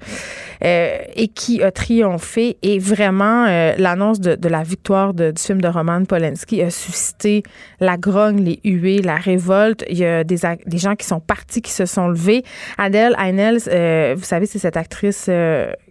euh, 0.64 0.98
et 1.16 1.28
qui 1.28 1.64
a 1.64 1.72
triomphé. 1.72 2.58
Et 2.62 2.78
vraiment, 2.78 3.46
euh, 3.48 3.74
l'annonce 3.78 4.20
de, 4.20 4.48
la 4.48 4.64
victoire 4.64 5.14
du 5.14 5.32
film 5.38 5.60
de 5.60 5.68
Roman 5.68 6.06
Polanski 6.06 6.62
a 6.62 6.70
suscité 6.70 7.44
la 7.80 7.98
grogne, 7.98 8.44
les 8.44 8.60
huées, 8.64 9.02
la 9.02 9.16
révolte. 9.16 9.84
Il 9.90 9.98
y 9.98 10.06
a 10.06 10.24
des, 10.24 10.38
des 10.66 10.78
gens 10.78 10.96
qui 10.96 11.06
sont 11.06 11.20
partis, 11.20 11.62
qui 11.62 11.72
se 11.72 11.86
sont 11.86 12.10
levés. 12.10 12.44
Adèle 12.78 13.16
Haenels, 13.18 14.16
vous 14.16 14.24
savez, 14.24 14.46
c'est 14.46 14.60
cette 14.60 14.78
actrice 14.78 15.30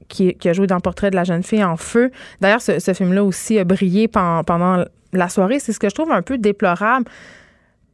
qui, 0.09 0.37
a 0.45 0.53
joué 0.53 0.67
dans 0.67 0.81
Portrait 0.81 1.11
de 1.11 1.17
la 1.17 1.25
jeune 1.25 1.43
fille 1.43 1.65
en 1.65 1.77
feu. 1.77 2.11
D'ailleurs, 2.41 2.63
ce, 2.63 2.79
ce 2.79 2.95
film-là 2.95 3.25
aussi 3.25 3.59
a 3.59 3.65
brillé 3.65 4.09
pendant, 4.09 4.45
pendant 4.45 4.85
la 5.13 5.29
soirée. 5.29 5.59
C'est 5.59 5.73
ce 5.73 5.79
que 5.79 5.89
je 5.89 5.95
trouve 5.95 6.13
un 6.13 6.23
peu 6.23 6.39
déplorable 6.39 7.07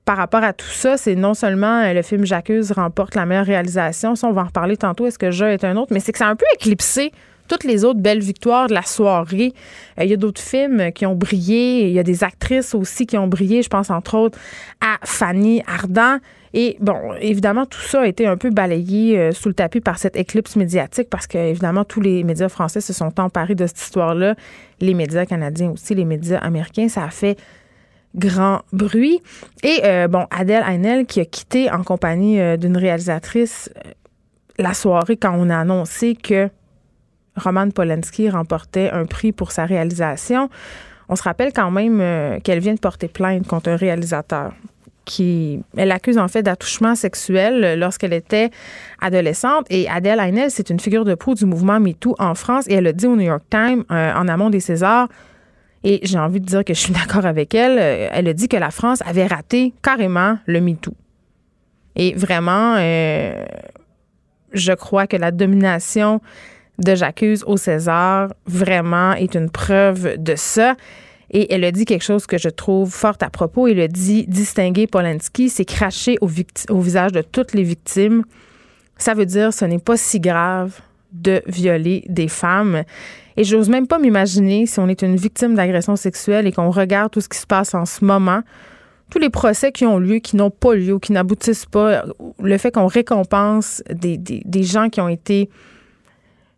par 0.05 0.17
rapport 0.17 0.43
à 0.43 0.53
tout 0.53 0.67
ça, 0.67 0.97
c'est 0.97 1.15
non 1.15 1.35
seulement 1.35 1.81
euh, 1.81 1.93
le 1.93 2.03
film 2.03 2.25
J'accuse 2.25 2.73
remporte 2.73 3.15
la 3.15 3.27
meilleure 3.27 3.47
réalisation, 3.47 4.15
ça 4.17 4.27
on 4.29 4.33
va 4.33 4.43
en 4.43 4.47
reparler 4.47 4.77
tantôt, 4.77 5.07
est-ce 5.07 5.19
que 5.19 5.31
Je 5.31 5.45
est 5.45 5.65
un 5.65 5.77
autre, 5.77 5.93
mais 5.93 6.01
c'est 6.01 6.13
que 6.13 6.19
ça 6.19 6.29
a 6.29 6.31
un 6.31 6.37
peu 6.37 6.47
éclipsé 6.55 7.13
toutes 7.49 7.65
les 7.65 7.85
autres 7.85 8.01
belles 8.01 8.23
victoires 8.23 8.69
de 8.69 8.75
la 8.75 8.83
soirée. 8.83 9.53
Euh, 9.99 10.05
il 10.05 10.11
y 10.11 10.15
a 10.15 10.17
d'autres 10.17 10.41
films 10.41 10.93
qui 10.93 11.07
ont 11.07 11.15
brillé, 11.15 11.89
il 11.89 11.93
y 11.93 11.99
a 11.99 12.03
des 12.03 12.25
actrices 12.25 12.75
aussi 12.75 13.07
qui 13.07 13.19
ont 13.19 13.27
brillé, 13.27 13.63
je 13.63 13.69
pense 13.69 13.91
entre 13.91 14.17
autres 14.17 14.39
à 14.81 14.99
Fanny 15.05 15.63
Ardant. 15.67 16.19
Et 16.57 16.77
bon, 16.81 17.15
évidemment, 17.21 17.67
tout 17.67 17.81
ça 17.81 18.03
a 18.03 18.07
été 18.07 18.29
un 18.29 18.37
peu 18.37 18.51
balayé 18.51 19.19
euh, 19.19 19.33
sous 19.33 19.49
le 19.49 19.55
tapis 19.55 19.81
par 19.81 19.99
cette 19.99 20.15
éclipse 20.17 20.55
médiatique 20.55 21.11
parce 21.11 21.27
que, 21.27 21.37
évidemment, 21.37 21.85
tous 21.85 22.01
les 22.01 22.23
médias 22.23 22.49
français 22.49 22.81
se 22.81 22.93
sont 22.93 23.19
emparés 23.19 23.57
de 23.57 23.67
cette 23.67 23.81
histoire-là. 23.81 24.37
Les 24.81 24.95
médias 24.95 25.27
canadiens 25.27 25.71
aussi, 25.71 25.97
les 25.97 26.05
médias 26.05 26.39
américains, 26.39 26.89
ça 26.89 27.03
a 27.05 27.11
fait 27.11 27.37
grand 28.15 28.63
bruit. 28.73 29.21
Et 29.63 29.81
euh, 29.85 30.09
bon, 30.09 30.27
Adèle 30.31 30.65
Haenel 30.67 31.07
qui 31.07 31.21
a 31.21 31.25
quitté 31.25 31.71
en 31.71 31.83
compagnie 31.83 32.41
euh, 32.41 32.57
d'une 32.57 32.77
réalisatrice 32.77 33.71
euh, 33.77 33.91
la 34.59 34.75
soirée 34.75 35.17
quand 35.17 35.35
on 35.37 35.51
a 35.51 35.59
annoncé 35.59 36.15
que 36.15 36.49
Roman 37.37 37.71
Polanski 37.71 38.31
remportait 38.31 38.91
un 38.91 39.05
prix 39.05 39.33
pour 39.33 39.51
sa 39.51 39.67
réalisation. 39.67 40.49
On 41.09 41.17
se 41.17 41.25
rappelle 41.25 41.53
quand 41.53 41.71
même 41.73 42.41
qu'elle 42.43 42.61
vient 42.61 42.75
de 42.75 42.79
porter 42.79 43.09
plainte 43.09 43.47
contre 43.47 43.69
un 43.69 43.77
réalisateur 43.77 44.53
qui 45.05 45.61
elle 45.77 45.91
accuse 45.91 46.17
en 46.17 46.29
fait 46.29 46.43
d'attouchement 46.43 46.95
sexuel 46.95 47.79
lorsqu'elle 47.79 48.15
était 48.15 48.51
adolescente 49.03 49.67
et 49.69 49.87
Adèle 49.87 50.19
Haenel 50.19 50.51
c'est 50.51 50.71
une 50.71 50.81
figure 50.81 51.05
de 51.05 51.15
proue 51.15 51.35
du 51.35 51.45
mouvement 51.45 51.79
MeToo 51.79 52.15
en 52.19 52.35
France 52.35 52.67
et 52.69 52.75
elle 52.75 52.87
a 52.87 52.93
dit 52.93 53.07
au 53.07 53.17
New 53.17 53.27
York 53.27 53.43
Times 53.51 53.85
en 53.91 54.29
amont 54.29 54.49
des 54.49 54.61
Césars 54.61 55.09
et 55.85 56.01
j'ai 56.03 56.19
envie 56.19 56.41
de 56.41 56.47
dire 56.47 56.65
que 56.65 56.75
je 56.75 56.81
suis 56.81 56.93
d'accord 56.95 57.27
avec 57.27 57.55
elle. 57.55 57.79
Euh, 57.79 58.09
elle 58.11 58.27
a 58.27 58.33
dit 58.33 58.49
que 58.49 58.57
la 58.57 58.71
France 58.71 59.01
avait 59.07 59.27
raté 59.27 59.73
carrément 59.83 60.39
le 60.47 60.61
MeToo. 60.61 60.95
Et 61.95 62.15
vraiment, 62.15 62.75
euh, 62.79 63.45
je 64.53 64.73
crois 64.73 65.07
que 65.07 65.17
la 65.17 65.31
domination 65.31 66.21
de 66.79 66.95
J'accuse 66.97 67.45
au 67.47 67.57
César 67.57 68.33
vraiment 68.47 69.13
est 69.13 69.37
une 69.37 69.51
preuve 69.51 70.17
de 70.17 70.35
ça. 70.35 70.75
Et 71.31 71.53
elle 71.53 71.65
a 71.65 71.71
dit 71.71 71.85
quelque 71.85 72.03
chose 72.03 72.27
que 72.27 72.39
je 72.39 72.49
trouve 72.49 72.91
fort 72.91 73.17
à 73.21 73.31
propos. 73.31 73.69
Elle 73.69 73.81
a 73.81 73.89
dit 73.89 74.27
distinguer 74.27 74.87
Polanski, 74.87 75.51
c'est 75.51 75.65
cracher 75.65 76.17
au, 76.21 76.29
au 76.71 76.81
visage 76.81 77.13
de 77.13 77.23
toutes 77.23 77.55
les 77.55 77.63
victimes. 77.63 78.25
Ça 78.99 79.15
veut 79.15 79.27
dire 79.27 79.53
ce 79.53 79.65
n'est 79.65 79.79
pas 79.79 79.97
si 79.97 80.19
grave 80.19 80.81
de 81.13 81.43
violer 81.47 82.05
des 82.09 82.29
femmes. 82.29 82.83
Et 83.37 83.45
j'ose 83.45 83.69
même 83.69 83.87
pas 83.87 83.99
m'imaginer 83.99 84.67
si 84.67 84.79
on 84.79 84.89
est 84.89 85.03
une 85.03 85.17
victime 85.17 85.55
d'agression 85.55 85.97
sexuelle 85.97 86.47
et 86.47 86.53
qu'on 86.53 86.71
regarde 86.71 87.11
tout 87.11 87.21
ce 87.21 87.29
qui 87.29 87.39
se 87.39 87.47
passe 87.47 87.75
en 87.75 87.85
ce 87.85 88.05
moment, 88.05 88.43
tous 89.11 89.19
les 89.19 89.31
procès 89.31 89.73
qui 89.73 89.85
ont 89.87 89.99
lieu, 89.99 90.17
qui 90.19 90.37
n'ont 90.37 90.51
pas 90.51 90.75
lieu, 90.75 90.99
qui 90.99 91.13
n'aboutissent 91.13 91.67
pas, 91.67 92.05
le 92.41 92.59
fait 92.59 92.71
qu'on 92.71 92.87
récompense 92.87 93.83
des, 93.93 94.17
des, 94.17 94.63
gens 94.63 94.89
qui 94.89 95.01
ont 95.01 95.09
été 95.09 95.51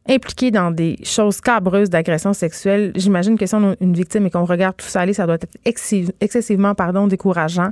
impliqués 0.09 0.50
dans 0.50 0.71
des 0.71 0.99
choses 1.02 1.40
cabreuses 1.40 1.90
d'agression 1.90 2.33
sexuelle, 2.33 2.92
j'imagine 2.95 3.38
que 3.38 3.47
si 3.47 3.54
on 3.54 3.73
est 3.73 3.76
une 3.80 3.95
victime 3.95 4.26
et 4.26 4.30
qu'on 4.30 4.45
regarde 4.45 4.76
tout 4.76 4.87
ça 4.87 5.00
aller, 5.00 5.14
ça 5.14 5.26
doit 5.26 5.37
être 5.37 5.49
excessivement 5.64 6.75
pardon, 6.75 7.06
décourageant. 7.06 7.71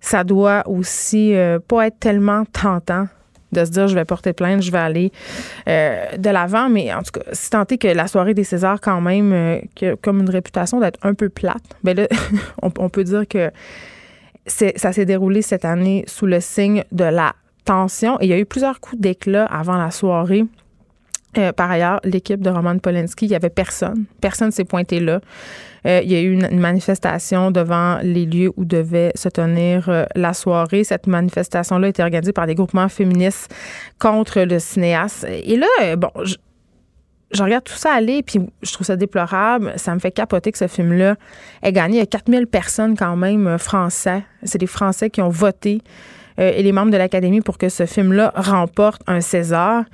Ça 0.00 0.22
doit 0.22 0.62
aussi 0.68 1.34
euh, 1.34 1.58
pas 1.58 1.86
être 1.86 1.98
tellement 1.98 2.44
tentant 2.44 3.08
de 3.52 3.64
se 3.64 3.70
dire 3.70 3.88
je 3.88 3.94
vais 3.94 4.04
porter 4.04 4.32
plainte, 4.32 4.62
je 4.62 4.70
vais 4.70 4.78
aller 4.78 5.12
euh, 5.68 6.16
de 6.16 6.30
l'avant. 6.30 6.68
Mais 6.68 6.92
en 6.92 7.02
tout 7.02 7.12
cas, 7.12 7.22
si 7.32 7.50
tant 7.50 7.64
est 7.64 7.78
que 7.78 7.88
la 7.88 8.06
soirée 8.06 8.34
des 8.34 8.44
Césars, 8.44 8.80
quand 8.80 9.00
même, 9.00 9.32
euh, 9.32 9.96
comme 10.02 10.20
une 10.20 10.30
réputation 10.30 10.80
d'être 10.80 10.98
un 11.02 11.14
peu 11.14 11.28
plate, 11.28 11.62
ben 11.82 11.96
là, 11.96 12.06
on, 12.62 12.88
peut 12.88 13.04
dire 13.04 13.26
que 13.28 13.50
ça 14.46 14.92
s'est 14.92 15.04
déroulé 15.04 15.42
cette 15.42 15.64
année 15.64 16.04
sous 16.06 16.26
le 16.26 16.40
signe 16.40 16.84
de 16.92 17.04
la 17.04 17.34
tension. 17.64 18.18
Il 18.20 18.28
y 18.28 18.32
a 18.32 18.38
eu 18.38 18.46
plusieurs 18.46 18.80
coups 18.80 19.00
d'éclat 19.00 19.44
avant 19.44 19.76
la 19.76 19.90
soirée. 19.90 20.44
Euh, 21.38 21.52
par 21.52 21.70
ailleurs, 21.70 22.00
l'équipe 22.04 22.40
de 22.40 22.50
Roman 22.50 22.78
Polanski, 22.78 23.26
il 23.26 23.30
n'y 23.30 23.36
avait 23.36 23.50
personne. 23.50 24.04
Personne 24.20 24.50
s'est 24.50 24.64
pointé 24.64 24.98
là. 25.00 25.20
Euh, 25.86 26.00
il 26.02 26.10
y 26.10 26.16
a 26.16 26.20
eu 26.20 26.32
une, 26.32 26.58
manifestation 26.58 27.50
devant 27.52 27.98
les 28.02 28.26
lieux 28.26 28.50
où 28.56 28.64
devait 28.64 29.12
se 29.14 29.28
tenir 29.28 29.88
euh, 29.88 30.04
la 30.16 30.34
soirée. 30.34 30.82
Cette 30.82 31.06
manifestation-là 31.06 31.88
été 31.88 32.02
organisée 32.02 32.32
par 32.32 32.46
des 32.46 32.56
groupements 32.56 32.88
féministes 32.88 33.54
contre 34.00 34.40
le 34.40 34.58
cinéaste. 34.58 35.26
Et 35.28 35.56
là, 35.56 35.96
bon, 35.96 36.10
je, 36.24 37.42
regarde 37.42 37.62
tout 37.62 37.74
ça 37.74 37.92
aller, 37.92 38.24
puis 38.24 38.40
je 38.62 38.72
trouve 38.72 38.86
ça 38.86 38.96
déplorable. 38.96 39.72
Ça 39.76 39.94
me 39.94 40.00
fait 40.00 40.10
capoter 40.10 40.50
que 40.50 40.58
ce 40.58 40.66
film-là 40.66 41.14
ait 41.62 41.72
gagné. 41.72 41.98
Il 41.98 42.00
y 42.00 42.02
a 42.02 42.06
4000 42.06 42.48
personnes 42.48 42.96
quand 42.96 43.16
même 43.16 43.58
français. 43.58 44.24
C'est 44.42 44.58
des 44.58 44.66
Français 44.66 45.10
qui 45.10 45.22
ont 45.22 45.28
voté 45.28 45.82
euh, 46.38 46.52
et 46.54 46.62
les 46.62 46.72
membres 46.72 46.92
de 46.92 46.96
l'Académie 46.96 47.40
pour 47.40 47.58
que 47.58 47.68
ce 47.68 47.86
film-là 47.86 48.32
remporte 48.36 49.02
un 49.06 49.20
César. 49.20 49.84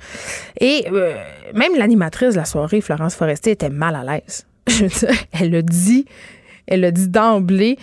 Et 0.59 0.85
euh, 0.91 1.15
même 1.53 1.75
l'animatrice 1.77 2.33
de 2.33 2.39
la 2.39 2.45
soirée, 2.45 2.81
Florence 2.81 3.15
Forestier, 3.15 3.53
était 3.53 3.69
mal 3.69 3.95
à 3.95 4.03
l'aise. 4.03 4.45
elle 5.31 5.51
le 5.51 5.63
dit. 5.63 6.05
Elle 6.67 6.81
l'a 6.81 6.91
dit 6.91 7.07
d'emblée. 7.07 7.77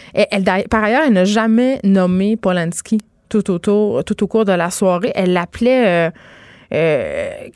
Par 0.70 0.84
ailleurs, 0.84 1.02
elle 1.06 1.12
n'a 1.12 1.24
jamais 1.24 1.80
nommé 1.84 2.36
Polanski 2.36 2.98
tout 3.28 3.42
tout 3.42 4.24
au 4.24 4.26
cours 4.26 4.44
de 4.44 4.52
la 4.52 4.70
soirée. 4.70 5.12
Elle 5.14 5.32
l'appelait 5.32 6.10
euh, 6.74 7.48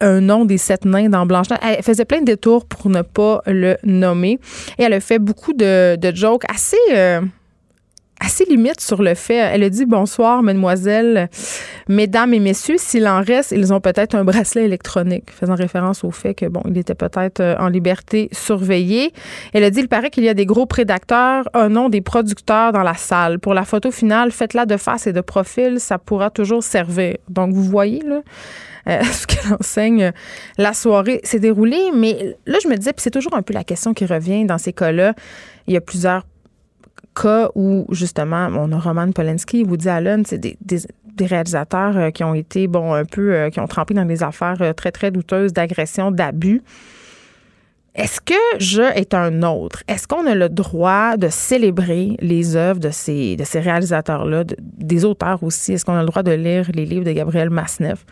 un 0.00 0.20
nom 0.20 0.44
des 0.44 0.58
sept 0.58 0.84
nains 0.84 1.08
dans 1.08 1.26
blanche 1.26 1.46
Elle 1.62 1.82
faisait 1.82 2.04
plein 2.04 2.20
de 2.20 2.26
détours 2.26 2.66
pour 2.66 2.90
ne 2.90 3.02
pas 3.02 3.42
le 3.46 3.76
nommer. 3.82 4.38
Et 4.78 4.82
elle 4.82 4.92
a 4.92 5.00
fait 5.00 5.18
beaucoup 5.18 5.54
de, 5.54 5.96
de 5.96 6.14
jokes 6.14 6.44
assez 6.48 6.76
assez 8.20 8.44
limite 8.44 8.80
sur 8.80 9.02
le 9.02 9.14
fait. 9.14 9.36
Elle 9.36 9.62
a 9.62 9.70
dit 9.70 9.86
bonsoir, 9.86 10.42
mesdemoiselles, 10.42 11.28
mesdames 11.88 12.34
et 12.34 12.40
messieurs. 12.40 12.76
S'il 12.78 13.06
en 13.06 13.22
reste, 13.22 13.52
ils 13.52 13.72
ont 13.72 13.80
peut-être 13.80 14.14
un 14.14 14.24
bracelet 14.24 14.64
électronique, 14.64 15.30
faisant 15.30 15.54
référence 15.54 16.04
au 16.04 16.10
fait 16.10 16.34
que, 16.34 16.46
bon, 16.46 16.62
il 16.66 16.76
était 16.78 16.94
peut-être 16.94 17.40
euh, 17.40 17.56
en 17.58 17.68
liberté 17.68 18.28
surveillé. 18.32 19.12
Elle 19.52 19.64
a 19.64 19.70
dit 19.70 19.80
il 19.80 19.88
paraît 19.88 20.10
qu'il 20.10 20.24
y 20.24 20.28
a 20.28 20.34
des 20.34 20.46
gros 20.46 20.66
prédateurs, 20.66 21.48
un 21.54 21.68
nom 21.68 21.88
des 21.88 22.00
producteurs 22.00 22.72
dans 22.72 22.82
la 22.82 22.94
salle. 22.94 23.38
Pour 23.38 23.54
la 23.54 23.64
photo 23.64 23.90
finale, 23.90 24.32
faites-la 24.32 24.66
de 24.66 24.76
face 24.76 25.06
et 25.06 25.12
de 25.12 25.20
profil, 25.20 25.80
ça 25.80 25.98
pourra 25.98 26.30
toujours 26.30 26.62
servir. 26.62 27.16
Donc, 27.28 27.52
vous 27.52 27.64
voyez, 27.64 28.02
là. 28.02 28.22
Euh, 28.88 29.02
ce 29.12 29.26
qu'elle 29.26 29.52
enseigne, 29.52 30.12
la 30.56 30.72
soirée 30.72 31.20
s'est 31.22 31.40
déroulée. 31.40 31.90
Mais 31.94 32.36
là, 32.46 32.58
je 32.62 32.68
me 32.68 32.76
disais, 32.76 32.92
puis 32.92 33.02
c'est 33.02 33.10
toujours 33.10 33.34
un 33.34 33.42
peu 33.42 33.52
la 33.52 33.64
question 33.64 33.94
qui 33.94 34.06
revient 34.06 34.44
dans 34.44 34.58
ces 34.58 34.72
cas-là. 34.72 35.14
Il 35.66 35.74
y 35.74 35.76
a 35.76 35.80
plusieurs 35.80 36.24
cas 37.14 37.50
où, 37.54 37.86
justement, 37.90 38.48
on 38.54 38.72
a 38.72 38.78
Roman 38.78 39.10
Polanski, 39.12 39.64
Woody 39.64 39.88
Allen, 39.88 40.24
c'est 40.26 40.38
des, 40.38 40.56
réalisateurs 41.20 41.96
euh, 41.96 42.10
qui 42.10 42.22
ont 42.22 42.34
été, 42.34 42.68
bon, 42.68 42.94
un 42.94 43.04
peu, 43.04 43.34
euh, 43.34 43.50
qui 43.50 43.58
ont 43.58 43.66
trempé 43.66 43.92
dans 43.92 44.04
des 44.04 44.22
affaires 44.22 44.60
euh, 44.60 44.72
très, 44.72 44.92
très 44.92 45.10
douteuses 45.10 45.52
d'agression, 45.52 46.12
d'abus. 46.12 46.62
Est-ce 47.96 48.20
que 48.20 48.34
je 48.60 48.82
est 48.82 49.14
un 49.14 49.42
autre? 49.42 49.82
Est-ce 49.88 50.06
qu'on 50.06 50.24
a 50.26 50.36
le 50.36 50.48
droit 50.48 51.16
de 51.16 51.28
célébrer 51.28 52.16
les 52.20 52.54
œuvres 52.54 52.78
de 52.78 52.90
ces, 52.90 53.34
de 53.34 53.42
ces 53.42 53.58
réalisateurs-là, 53.58 54.44
des 54.60 55.04
auteurs 55.04 55.42
aussi? 55.42 55.72
Est-ce 55.72 55.84
qu'on 55.84 55.96
a 55.96 56.02
le 56.02 56.06
droit 56.06 56.22
de 56.22 56.30
lire 56.30 56.70
les 56.72 56.84
livres 56.84 57.04
de 57.04 57.10
Gabriel 57.10 57.50
Masneff? 57.50 58.06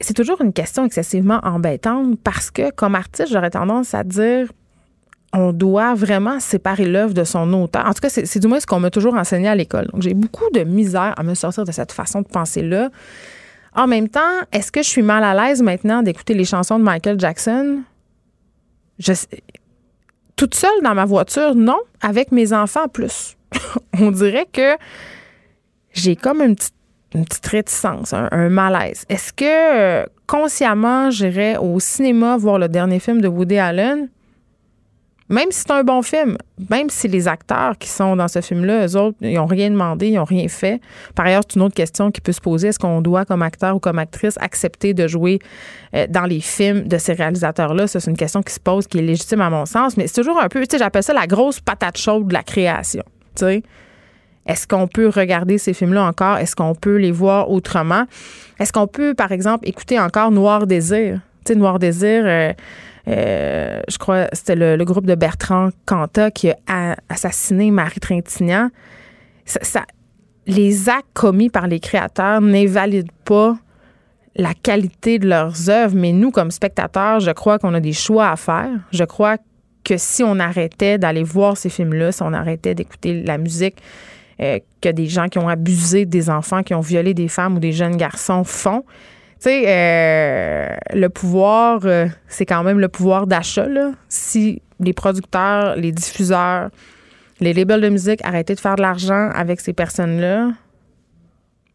C'est 0.00 0.14
toujours 0.14 0.40
une 0.40 0.54
question 0.54 0.86
excessivement 0.86 1.40
embêtante 1.42 2.18
parce 2.24 2.50
que, 2.50 2.70
comme 2.72 2.94
artiste, 2.94 3.32
j'aurais 3.32 3.50
tendance 3.50 3.92
à 3.94 4.02
dire 4.02 4.48
on 5.32 5.52
doit 5.52 5.94
vraiment 5.94 6.40
séparer 6.40 6.84
l'œuvre 6.84 7.14
de 7.14 7.24
son 7.24 7.52
auteur. 7.54 7.86
En 7.86 7.94
tout 7.94 8.00
cas, 8.00 8.10
c'est 8.10 8.38
du 8.38 8.48
moins 8.48 8.60
ce 8.60 8.66
qu'on 8.66 8.80
m'a 8.80 8.90
toujours 8.90 9.14
enseigné 9.14 9.48
à 9.48 9.54
l'école. 9.54 9.86
Donc, 9.92 10.02
j'ai 10.02 10.14
beaucoup 10.14 10.50
de 10.52 10.62
misère 10.62 11.14
à 11.16 11.22
me 11.22 11.34
sortir 11.34 11.64
de 11.64 11.72
cette 11.72 11.92
façon 11.92 12.20
de 12.20 12.26
penser-là. 12.26 12.90
En 13.74 13.86
même 13.86 14.08
temps, 14.08 14.20
est-ce 14.52 14.70
que 14.70 14.82
je 14.82 14.88
suis 14.88 15.02
mal 15.02 15.24
à 15.24 15.34
l'aise 15.34 15.62
maintenant 15.62 16.02
d'écouter 16.02 16.34
les 16.34 16.44
chansons 16.44 16.78
de 16.78 16.84
Michael 16.84 17.18
Jackson? 17.18 17.82
Je, 18.98 19.14
toute 20.36 20.54
seule 20.54 20.82
dans 20.82 20.94
ma 20.94 21.06
voiture, 21.06 21.54
non. 21.54 21.78
Avec 22.02 22.30
mes 22.32 22.52
enfants, 22.52 22.88
plus. 22.88 23.36
on 23.98 24.10
dirait 24.10 24.48
que 24.52 24.76
j'ai 25.94 26.16
comme 26.16 26.42
une 26.42 26.56
petite, 26.56 27.46
réticence, 27.46 28.12
un, 28.12 28.48
malaise. 28.48 29.04
Est-ce 29.08 29.32
que 29.32 29.44
euh, 29.44 30.06
consciemment, 30.26 31.10
j'irais 31.10 31.56
au 31.58 31.78
cinéma 31.78 32.36
voir 32.36 32.58
le 32.58 32.68
dernier 32.68 32.98
film 32.98 33.20
de 33.20 33.28
Woody 33.28 33.58
Allen? 33.58 34.08
Même 35.28 35.50
si 35.50 35.60
c'est 35.60 35.70
un 35.70 35.84
bon 35.84 36.02
film, 36.02 36.36
même 36.70 36.90
si 36.90 37.08
les 37.08 37.28
acteurs 37.28 37.78
qui 37.78 37.88
sont 37.88 38.16
dans 38.16 38.28
ce 38.28 38.40
film-là, 38.40 38.86
eux 38.86 38.96
autres, 38.96 39.16
ils 39.20 39.34
n'ont 39.34 39.46
rien 39.46 39.70
demandé, 39.70 40.08
ils 40.08 40.16
n'ont 40.16 40.24
rien 40.24 40.48
fait. 40.48 40.80
Par 41.14 41.26
ailleurs, 41.26 41.42
c'est 41.48 41.56
une 41.56 41.62
autre 41.62 41.74
question 41.74 42.10
qui 42.10 42.20
peut 42.20 42.32
se 42.32 42.40
poser. 42.40 42.68
Est-ce 42.68 42.78
qu'on 42.78 43.00
doit, 43.00 43.24
comme 43.24 43.42
acteur 43.42 43.76
ou 43.76 43.78
comme 43.78 43.98
actrice, 43.98 44.36
accepter 44.40 44.94
de 44.94 45.06
jouer 45.06 45.38
euh, 45.94 46.06
dans 46.08 46.24
les 46.24 46.40
films 46.40 46.82
de 46.82 46.98
ces 46.98 47.12
réalisateurs-là? 47.12 47.86
Ça, 47.86 48.00
c'est 48.00 48.10
une 48.10 48.16
question 48.16 48.42
qui 48.42 48.52
se 48.52 48.60
pose, 48.60 48.86
qui 48.86 48.98
est 48.98 49.02
légitime 49.02 49.40
à 49.40 49.50
mon 49.50 49.64
sens. 49.64 49.96
Mais 49.96 50.06
c'est 50.06 50.20
toujours 50.20 50.40
un 50.40 50.48
peu, 50.48 50.60
tu 50.60 50.66
sais, 50.72 50.78
j'appelle 50.78 51.02
ça 51.02 51.14
la 51.14 51.26
grosse 51.26 51.60
patate 51.60 51.96
chaude 51.96 52.28
de 52.28 52.34
la 52.34 52.42
création. 52.42 53.04
Tu 53.34 53.44
sais? 53.44 53.62
Est-ce 54.46 54.66
qu'on 54.66 54.88
peut 54.88 55.08
regarder 55.08 55.56
ces 55.58 55.72
films-là 55.72 56.04
encore? 56.04 56.38
Est-ce 56.38 56.56
qu'on 56.56 56.74
peut 56.74 56.96
les 56.96 57.12
voir 57.12 57.50
autrement? 57.50 58.04
Est-ce 58.58 58.72
qu'on 58.72 58.88
peut, 58.88 59.14
par 59.14 59.32
exemple, 59.32 59.68
écouter 59.68 60.00
encore 60.00 60.30
Noir 60.30 60.66
Désir? 60.66 61.20
Tu 61.44 61.52
sais, 61.52 61.58
Noir 61.58 61.78
Désir, 61.78 62.22
euh, 62.24 62.52
euh, 63.08 63.80
je 63.88 63.98
crois 63.98 64.28
c'était 64.32 64.54
le, 64.54 64.84
groupe 64.84 65.06
de 65.06 65.14
Bertrand 65.14 65.70
Cantat 65.86 66.30
qui 66.30 66.50
a 66.66 66.96
assassiné 67.08 67.70
Marie 67.70 68.00
Trintignant. 68.00 68.70
Les 70.46 70.88
actes 70.88 71.06
commis 71.14 71.50
par 71.50 71.66
les 71.66 71.80
créateurs 71.80 72.40
n'invalident 72.40 73.12
pas 73.24 73.56
la 74.34 74.54
qualité 74.54 75.18
de 75.18 75.28
leurs 75.28 75.68
œuvres, 75.68 75.94
mais 75.94 76.12
nous, 76.12 76.30
comme 76.30 76.50
spectateurs, 76.50 77.20
je 77.20 77.30
crois 77.32 77.58
qu'on 77.58 77.74
a 77.74 77.80
des 77.80 77.92
choix 77.92 78.30
à 78.30 78.36
faire. 78.36 78.70
Je 78.90 79.04
crois 79.04 79.36
que 79.84 79.96
si 79.98 80.22
on 80.22 80.38
arrêtait 80.38 80.96
d'aller 80.98 81.22
voir 81.22 81.56
ces 81.56 81.68
films-là, 81.68 82.12
si 82.12 82.22
on 82.22 82.32
arrêtait 82.32 82.74
d'écouter 82.74 83.22
la 83.22 83.36
musique 83.36 83.76
euh, 84.40 84.58
que 84.80 84.88
des 84.88 85.06
gens 85.06 85.28
qui 85.28 85.38
ont 85.38 85.48
abusé 85.48 86.06
des 86.06 86.30
enfants, 86.30 86.62
qui 86.62 86.74
ont 86.74 86.80
violé 86.80 87.14
des 87.14 87.28
femmes 87.28 87.56
ou 87.56 87.60
des 87.60 87.72
jeunes 87.72 87.96
garçons 87.96 88.44
font, 88.44 88.84
tu 89.42 89.48
sais, 89.48 89.64
euh, 89.66 90.76
le 90.94 91.08
pouvoir, 91.08 91.80
euh, 91.84 92.06
c'est 92.28 92.46
quand 92.46 92.62
même 92.62 92.78
le 92.78 92.86
pouvoir 92.86 93.26
d'achat. 93.26 93.66
Si 94.08 94.62
les 94.78 94.92
producteurs, 94.92 95.74
les 95.74 95.90
diffuseurs, 95.90 96.70
les 97.40 97.52
labels 97.52 97.80
de 97.80 97.88
musique 97.88 98.20
arrêtaient 98.24 98.54
de 98.54 98.60
faire 98.60 98.76
de 98.76 98.82
l'argent 98.82 99.30
avec 99.34 99.60
ces 99.60 99.72
personnes-là, 99.72 100.52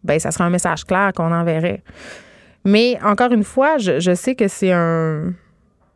ben 0.06 0.18
ça 0.18 0.32
serait 0.32 0.46
un 0.46 0.50
message 0.50 0.86
clair 0.86 1.12
qu'on 1.14 1.34
enverrait. 1.34 1.84
Mais 2.64 2.98
encore 3.04 3.34
une 3.34 3.44
fois, 3.44 3.78
je, 3.80 4.16
sais 4.16 4.36
que 4.36 4.48
c'est 4.48 4.72
un 4.72 5.34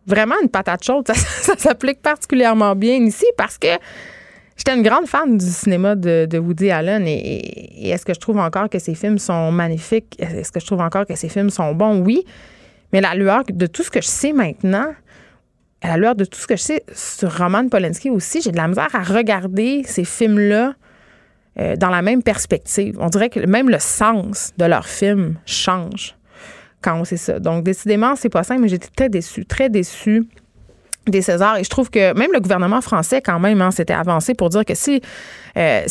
vraiment 0.06 0.36
une 0.44 0.50
patate 0.50 0.84
chaude. 0.84 1.08
ça 1.14 1.56
s'applique 1.58 2.02
particulièrement 2.02 2.76
bien 2.76 2.96
ici 2.96 3.26
parce 3.38 3.58
que 3.58 3.78
J'étais 4.62 4.76
une 4.78 4.84
grande 4.84 5.08
fan 5.08 5.40
du 5.40 5.46
cinéma 5.48 5.96
de, 5.96 6.38
Woody 6.38 6.70
Allen 6.70 7.08
et, 7.08 7.90
est-ce 7.90 8.06
que 8.06 8.14
je 8.14 8.20
trouve 8.20 8.38
encore 8.38 8.70
que 8.70 8.78
ses 8.78 8.94
films 8.94 9.18
sont 9.18 9.52
magnifiques? 9.52 10.16
Est-ce 10.20 10.52
que 10.52 10.60
je 10.60 10.68
trouve 10.68 10.82
encore 10.82 11.08
que 11.08 11.16
ses 11.16 11.30
films 11.30 11.50
sont 11.50 11.74
bons? 11.74 12.00
Oui. 12.02 12.24
Mais 12.94 13.02
la 13.02 13.16
lueur 13.16 13.42
de 13.50 13.66
tout 13.66 13.82
ce 13.82 13.90
que 13.90 14.02
je 14.02 14.06
sais 14.06 14.34
maintenant, 14.34 14.94
à 15.82 15.88
la 15.88 15.98
lueur 15.98 16.14
de 16.14 16.26
tout 16.26 16.40
ce 16.40 16.46
que 16.46 16.56
je 16.56 16.62
sais 16.62 16.84
sur 16.94 17.36
Roman 17.36 17.70
Polanski 17.70 18.12
aussi, 18.12 18.40
j'ai 18.44 18.52
de 18.52 18.58
la 18.58 18.68
misère 18.68 18.90
à 18.94 19.02
regarder 19.02 19.82
ces 19.84 20.04
films-là 20.04 20.76
euh, 21.60 21.76
dans 21.76 21.90
la 21.90 22.04
même 22.04 22.22
perspective. 22.22 22.96
On 23.00 23.10
dirait 23.10 23.30
que 23.30 23.40
même 23.40 23.68
le 23.68 23.80
sens 23.80 24.54
de 24.60 24.66
leurs 24.66 24.88
films 24.88 25.38
change 25.48 26.16
quand 26.84 27.00
on 27.00 27.04
sait 27.04 27.18
ça. 27.18 27.40
Donc, 27.40 27.64
décidément, 27.64 28.16
c'est 28.16 28.30
pas 28.30 28.44
simple, 28.44 28.62
mais 28.62 28.70
j'étais 28.70 28.90
très 28.96 29.10
déçue, 29.10 29.44
très 29.44 29.70
déçue 29.70 30.28
des 31.08 31.22
Césars. 31.22 31.58
Et 31.58 31.64
je 31.64 31.70
trouve 31.70 31.90
que 31.90 32.14
même 32.14 32.32
le 32.34 32.40
gouvernement 32.40 32.82
français, 32.82 33.22
quand 33.22 33.40
même, 33.40 33.62
hein, 33.62 33.72
s'était 33.72 33.94
avancé 33.94 34.34
pour 34.34 34.50
dire 34.50 34.66
que 34.66 34.76
si, 34.76 35.02
euh, 35.58 35.82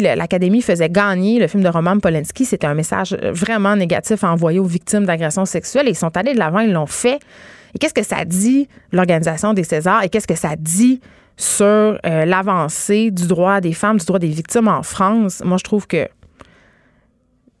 l'Académie 0.00 0.62
faisait 0.62 0.88
gagner 0.88 1.38
le 1.38 1.46
film 1.46 1.62
de 1.62 1.68
Roman 1.68 1.98
Polanski, 1.98 2.44
c'était 2.44 2.66
un 2.66 2.74
message 2.74 3.16
vraiment 3.22 3.76
négatif 3.76 4.24
à 4.24 4.32
envoyer 4.32 4.58
aux 4.58 4.64
victimes 4.64 5.06
d'agressions 5.06 5.44
sexuelles. 5.44 5.86
Et 5.86 5.90
ils 5.90 5.96
sont 5.96 6.16
allés 6.16 6.34
de 6.34 6.38
l'avant, 6.38 6.60
ils 6.60 6.72
l'ont 6.72 6.86
fait. 6.86 7.18
Et 7.74 7.78
qu'est-ce 7.78 7.94
que 7.94 8.04
ça 8.04 8.24
dit, 8.24 8.68
l'organisation 8.92 9.52
des 9.52 9.64
Césars, 9.64 10.02
et 10.02 10.08
qu'est-ce 10.08 10.26
que 10.26 10.34
ça 10.34 10.56
dit 10.58 11.00
sur 11.36 11.66
euh, 11.66 12.24
l'avancée 12.24 13.10
du 13.10 13.26
droit 13.26 13.60
des 13.60 13.74
femmes, 13.74 13.98
du 13.98 14.06
droit 14.06 14.18
des 14.18 14.28
victimes 14.28 14.68
en 14.68 14.82
France? 14.82 15.42
Moi, 15.44 15.58
je 15.58 15.64
trouve 15.64 15.86
que 15.86 16.08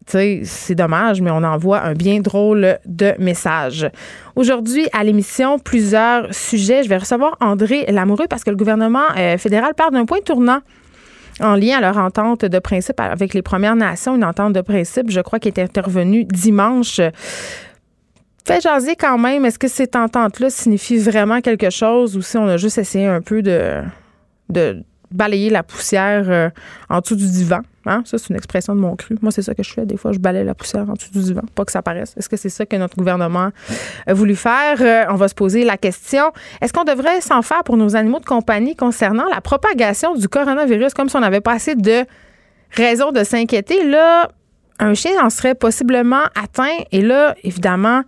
c'est 0.06 0.74
dommage, 0.74 1.20
mais 1.20 1.30
on 1.30 1.42
envoie 1.42 1.82
un 1.82 1.94
bien 1.94 2.20
drôle 2.20 2.78
de 2.86 3.14
message. 3.18 3.90
Aujourd'hui, 4.36 4.86
à 4.92 5.02
l'émission, 5.02 5.58
plusieurs 5.58 6.32
sujets. 6.32 6.84
Je 6.84 6.88
vais 6.88 6.98
recevoir 6.98 7.36
André 7.40 7.86
Lamoureux 7.88 8.26
parce 8.28 8.44
que 8.44 8.50
le 8.50 8.56
gouvernement 8.56 9.04
euh, 9.16 9.36
fédéral 9.36 9.74
part 9.74 9.90
d'un 9.90 10.04
point 10.04 10.20
tournant 10.24 10.60
en 11.40 11.54
lien 11.54 11.78
à 11.78 11.80
leur 11.80 11.98
entente 11.98 12.44
de 12.44 12.58
principe 12.58 12.98
avec 13.00 13.34
les 13.34 13.42
Premières 13.42 13.76
Nations, 13.76 14.16
une 14.16 14.24
entente 14.24 14.52
de 14.52 14.60
principe, 14.60 15.10
je 15.10 15.20
crois, 15.20 15.38
qui 15.38 15.48
est 15.48 15.58
intervenue 15.58 16.24
dimanche. 16.24 17.00
Fait 18.46 18.60
jaser 18.60 18.94
quand 18.94 19.18
même, 19.18 19.44
est-ce 19.44 19.58
que 19.58 19.68
cette 19.68 19.96
entente-là 19.96 20.50
signifie 20.50 20.98
vraiment 20.98 21.40
quelque 21.40 21.68
chose 21.68 22.16
ou 22.16 22.22
si 22.22 22.36
on 22.36 22.46
a 22.46 22.56
juste 22.56 22.78
essayé 22.78 23.06
un 23.06 23.20
peu 23.20 23.42
de, 23.42 23.82
balayer 25.10 25.50
la 25.50 25.62
poussière 25.62 26.30
euh, 26.30 26.50
en 26.88 27.00
dessous 27.00 27.16
du 27.16 27.26
divan? 27.26 27.60
Hein? 27.86 28.02
Ça, 28.04 28.18
c'est 28.18 28.30
une 28.30 28.36
expression 28.36 28.74
de 28.74 28.80
mon 28.80 28.96
cru. 28.96 29.16
Moi, 29.22 29.30
c'est 29.30 29.42
ça 29.42 29.54
que 29.54 29.62
je 29.62 29.72
fais. 29.72 29.86
Des 29.86 29.96
fois, 29.96 30.12
je 30.12 30.18
balaye 30.18 30.44
la 30.44 30.54
poussière 30.54 30.88
en 30.88 30.94
dessous 30.94 31.10
du 31.12 31.20
divan, 31.20 31.42
pas 31.54 31.64
que 31.64 31.72
ça 31.72 31.82
paraisse. 31.82 32.14
Est-ce 32.16 32.28
que 32.28 32.36
c'est 32.36 32.48
ça 32.48 32.66
que 32.66 32.76
notre 32.76 32.96
gouvernement 32.96 33.50
a 34.06 34.14
voulu 34.14 34.34
faire? 34.34 34.76
Euh, 34.80 35.04
on 35.10 35.14
va 35.14 35.28
se 35.28 35.34
poser 35.34 35.64
la 35.64 35.76
question. 35.76 36.32
Est-ce 36.60 36.72
qu'on 36.72 36.84
devrait 36.84 37.20
s'en 37.20 37.42
faire 37.42 37.62
pour 37.64 37.76
nos 37.76 37.96
animaux 37.96 38.18
de 38.18 38.24
compagnie 38.24 38.74
concernant 38.74 39.26
la 39.32 39.40
propagation 39.40 40.14
du 40.14 40.28
coronavirus, 40.28 40.94
comme 40.94 41.08
si 41.08 41.16
on 41.16 41.20
n'avait 41.20 41.40
pas 41.40 41.52
assez 41.52 41.74
de 41.74 42.04
raisons 42.72 43.12
de 43.12 43.22
s'inquiéter? 43.22 43.84
Là, 43.84 44.30
un 44.78 44.94
chien 44.94 45.12
en 45.22 45.30
serait 45.30 45.54
possiblement 45.54 46.24
atteint. 46.34 46.76
Et 46.92 47.02
là, 47.02 47.34
évidemment, 47.44 48.02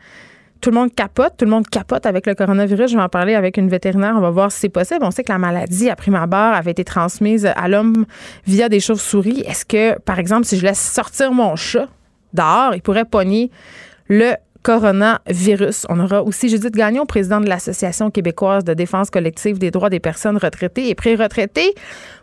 tout 0.61 0.71
le 0.71 0.77
monde 0.77 0.95
capote, 0.95 1.35
tout 1.37 1.45
le 1.45 1.51
monde 1.51 1.69
capote 1.69 2.07
avec 2.07 2.27
le 2.27 2.35
coronavirus. 2.35 2.91
Je 2.91 2.97
vais 2.97 3.03
en 3.03 3.09
parler 3.09 3.35
avec 3.35 3.57
une 3.57 3.69
vétérinaire, 3.69 4.15
on 4.17 4.21
va 4.21 4.31
voir 4.31 4.53
si 4.53 4.61
c'est 4.61 4.69
possible. 4.69 5.01
On 5.03 5.11
sait 5.11 5.25
que 5.25 5.33
la 5.33 5.39
maladie, 5.39 5.89
à 5.91 5.97
prime 5.97 6.15
abord, 6.15 6.55
avait 6.55 6.73
été 6.73 6.85
transmise 6.85 7.47
à 7.47 7.69
l'homme 7.69 8.07
via 8.47 8.69
des 8.69 8.81
chauves-souris. 8.81 9.43
Est-ce 9.47 9.65
que, 9.65 9.99
par 10.01 10.19
exemple, 10.19 10.45
si 10.47 10.59
je 10.59 10.65
laisse 10.65 10.81
sortir 10.81 11.33
mon 11.33 11.57
chat 11.57 11.89
dehors, 12.35 12.75
il 12.75 12.83
pourrait 12.83 13.05
pogner 13.05 13.51
le 14.09 14.35
coronavirus. 14.63 15.87
On 15.89 16.01
aura 16.01 16.23
aussi 16.23 16.49
Judith 16.49 16.75
Gagnon, 16.75 17.07
présidente 17.07 17.45
de 17.45 17.49
l'Association 17.49 18.11
québécoise 18.11 18.65
de 18.65 18.75
défense 18.75 19.11
collective 19.11 19.59
des 19.59 19.71
droits 19.71 19.91
des 19.91 20.01
personnes 20.01 20.37
retraitées 20.37 20.89
et 20.89 20.95
pré-retraitées, 20.95 21.75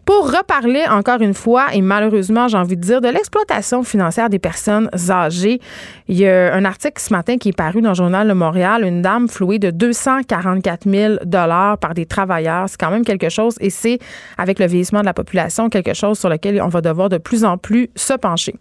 pour 0.06 0.32
reparler 0.32 0.84
encore 0.88 1.22
une 1.22 1.34
fois, 1.34 1.74
et 1.74 1.82
malheureusement, 1.82 2.48
j'ai 2.48 2.58
envie 2.58 2.78
de 2.78 2.82
dire, 2.82 3.02
de 3.02 3.08
l'exploitation 3.08 3.84
financière 3.84 4.30
des 4.30 4.38
personnes 4.38 4.88
âgées. 5.10 5.60
Il 6.08 6.18
y 6.18 6.28
a 6.28 6.54
un 6.54 6.64
article 6.64 7.02
ce 7.02 7.12
matin 7.12 7.38
qui 7.38 7.50
est 7.50 7.58
paru 7.58 7.82
dans 7.82 7.90
le 7.90 7.96
journal 7.96 8.28
de 8.28 8.34
Montréal, 8.34 8.84
une 8.84 9.02
dame 9.02 9.28
flouée 9.28 9.58
de 9.58 9.72
244 9.72 10.90
000 10.90 11.16
dollars 11.26 11.80
par 11.80 11.96
des 11.96 12.06
travailleurs. 12.06 12.70
C'est 12.70 12.80
quand 12.80 12.92
même 12.92 13.04
quelque 13.04 13.30
chose 13.30 13.56
et 13.60 13.72
c'est, 13.72 13.98
avec 14.38 14.60
le 14.60 14.68
vieillissement 14.68 15.02
de 15.02 15.06
la 15.06 15.14
population, 15.16 15.70
quelque 15.70 15.94
chose 15.96 16.20
sur 16.20 16.30
lequel 16.30 16.62
on 16.62 16.68
va 16.68 16.82
devoir 16.82 17.10
de 17.10 17.18
plus 17.18 17.44
en 17.44 17.58
plus 17.58 17.90
se 17.96 18.14
pencher. 18.14 18.56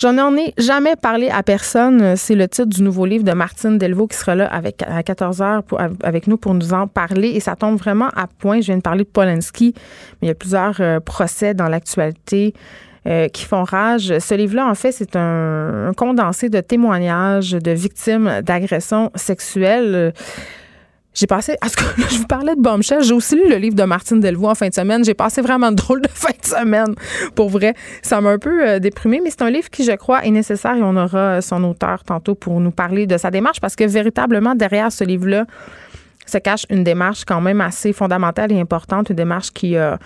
J'en 0.00 0.34
ai 0.34 0.54
jamais 0.56 0.96
parlé 0.96 1.28
à 1.28 1.42
personne. 1.42 2.16
C'est 2.16 2.34
le 2.34 2.48
titre 2.48 2.68
du 2.70 2.82
nouveau 2.82 3.04
livre 3.04 3.22
de 3.22 3.32
Martine 3.32 3.76
Delvaux 3.76 4.06
qui 4.06 4.16
sera 4.16 4.34
là 4.34 4.50
à 4.50 5.02
14 5.02 5.42
heures 5.42 5.62
avec 6.02 6.26
nous 6.26 6.38
pour 6.38 6.54
nous 6.54 6.72
en 6.72 6.86
parler. 6.86 7.28
Et 7.28 7.40
ça 7.40 7.54
tombe 7.54 7.76
vraiment 7.76 8.08
à 8.16 8.26
point. 8.26 8.62
Je 8.62 8.66
viens 8.68 8.78
de 8.78 8.82
parler 8.82 9.04
de 9.04 9.10
Polanski, 9.10 9.74
mais 9.76 10.26
il 10.26 10.28
y 10.28 10.30
a 10.30 10.34
plusieurs 10.34 10.80
euh, 10.80 11.00
procès 11.00 11.52
dans 11.52 11.68
l'actualité. 11.68 12.54
Euh, 13.06 13.28
qui 13.28 13.46
font 13.46 13.64
rage. 13.64 14.18
Ce 14.18 14.34
livre-là, 14.34 14.66
en 14.66 14.74
fait, 14.74 14.92
c'est 14.92 15.16
un, 15.16 15.90
condensé 15.96 16.50
de 16.50 16.60
témoignages 16.60 17.52
de 17.52 17.70
victimes 17.70 18.42
d'agressions 18.42 19.10
sexuelles. 19.14 20.12
J'ai 21.12 21.26
passé, 21.26 21.56
à 21.60 21.68
ce 21.68 21.76
que 21.76 21.82
je 22.08 22.18
vous 22.18 22.26
parlais 22.26 22.54
de 22.54 22.60
Bombshell, 22.60 23.02
j'ai 23.02 23.12
aussi 23.12 23.34
lu 23.34 23.48
le 23.48 23.56
livre 23.56 23.74
de 23.74 23.82
Martine 23.82 24.20
Delvaux 24.20 24.48
en 24.48 24.54
fin 24.54 24.68
de 24.68 24.74
semaine. 24.74 25.04
J'ai 25.04 25.14
passé 25.14 25.42
vraiment 25.42 25.72
drôle 25.72 26.02
de 26.02 26.08
fin 26.14 26.30
de 26.30 26.46
semaine. 26.46 26.94
Pour 27.34 27.50
vrai, 27.50 27.74
ça 28.02 28.20
m'a 28.20 28.30
un 28.30 28.38
peu 28.38 28.66
euh, 28.66 28.78
déprimé, 28.78 29.20
mais 29.22 29.30
c'est 29.30 29.42
un 29.42 29.50
livre 29.50 29.70
qui, 29.70 29.84
je 29.84 29.92
crois, 29.92 30.24
est 30.24 30.30
nécessaire 30.30 30.76
et 30.76 30.82
on 30.82 30.96
aura 30.96 31.18
euh, 31.18 31.40
son 31.40 31.64
auteur 31.64 32.04
tantôt 32.04 32.36
pour 32.36 32.60
nous 32.60 32.70
parler 32.70 33.06
de 33.08 33.18
sa 33.18 33.32
démarche 33.32 33.60
parce 33.60 33.74
que 33.74 33.84
véritablement, 33.84 34.54
derrière 34.54 34.92
ce 34.92 35.02
livre-là, 35.02 35.46
se 36.30 36.38
cache 36.38 36.64
une 36.70 36.84
démarche 36.84 37.24
quand 37.24 37.40
même 37.40 37.60
assez 37.60 37.92
fondamentale 37.92 38.52
et 38.52 38.60
importante, 38.60 39.10
une 39.10 39.16
démarche 39.16 39.50
qui 39.50 39.76
a 39.76 39.98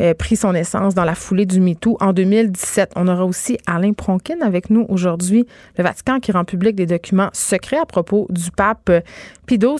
euh, 0.00 0.14
pris 0.14 0.36
son 0.36 0.54
essence 0.54 0.94
dans 0.94 1.04
la 1.04 1.14
foulée 1.14 1.46
du 1.46 1.60
MeToo 1.60 1.96
en 2.00 2.12
2017. 2.12 2.92
On 2.96 3.08
aura 3.08 3.24
aussi 3.24 3.58
Alain 3.66 3.92
Pronkin 3.92 4.40
avec 4.42 4.70
nous 4.70 4.86
aujourd'hui, 4.88 5.46
le 5.76 5.84
Vatican 5.84 6.20
qui 6.20 6.32
rend 6.32 6.44
public 6.44 6.76
des 6.76 6.86
documents 6.86 7.30
secrets 7.32 7.78
à 7.78 7.86
propos 7.86 8.26
du 8.30 8.50
pape 8.50 8.90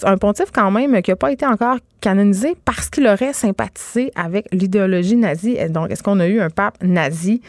Un 0.04 0.18
pontife 0.18 0.50
quand 0.52 0.70
même 0.70 1.00
qui 1.00 1.10
n'a 1.10 1.16
pas 1.16 1.32
été 1.32 1.46
encore 1.46 1.78
canonisé 2.02 2.54
parce 2.64 2.90
qu'il 2.90 3.06
aurait 3.06 3.32
sympathisé 3.32 4.12
avec 4.14 4.46
l'idéologie 4.52 5.16
nazie. 5.16 5.56
Donc, 5.70 5.90
est-ce 5.90 6.02
qu'on 6.02 6.20
a 6.20 6.26
eu 6.26 6.40
un 6.40 6.50
pape 6.50 6.76
nazi? 6.82 7.40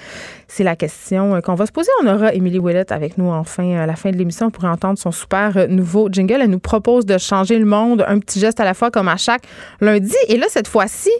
C'est 0.48 0.64
la 0.64 0.78
question 0.78 1.42
qu'on 1.42 1.56
va 1.56 1.66
se 1.66 1.74
poser. 1.74 1.90
On 2.02 2.08
aura 2.08 2.34
Émilie 2.34 2.60
Ouellet 2.60 2.94
avec 2.94 3.18
nous 3.18 3.30
enfin 3.30 3.76
à 3.76 3.86
la 3.86 3.98
fin 3.98 4.12
de 4.12 4.16
l'émission 4.16 4.52
pour 4.52 4.64
entendre 4.64 4.98
son 4.98 5.12
super 5.12 5.68
nouveau 5.68 6.08
jingle. 6.10 6.40
Elle 6.42 6.50
nous 6.50 6.60
propose 6.60 7.06
de 7.06 7.18
changer 7.18 7.60
le 7.60 7.66
monde, 7.66 8.06
un 8.08 8.20
petit 8.20 8.40
geste 8.40 8.62
à 8.62 8.64
la 8.64 8.74
fois 8.74 8.90
comme 8.90 9.10
à 9.10 9.18
chaque 9.18 9.44
lundi. 9.82 10.16
Et 10.30 10.38
là, 10.38 10.46
cette 10.48 10.70
fois-ci, 10.70 11.12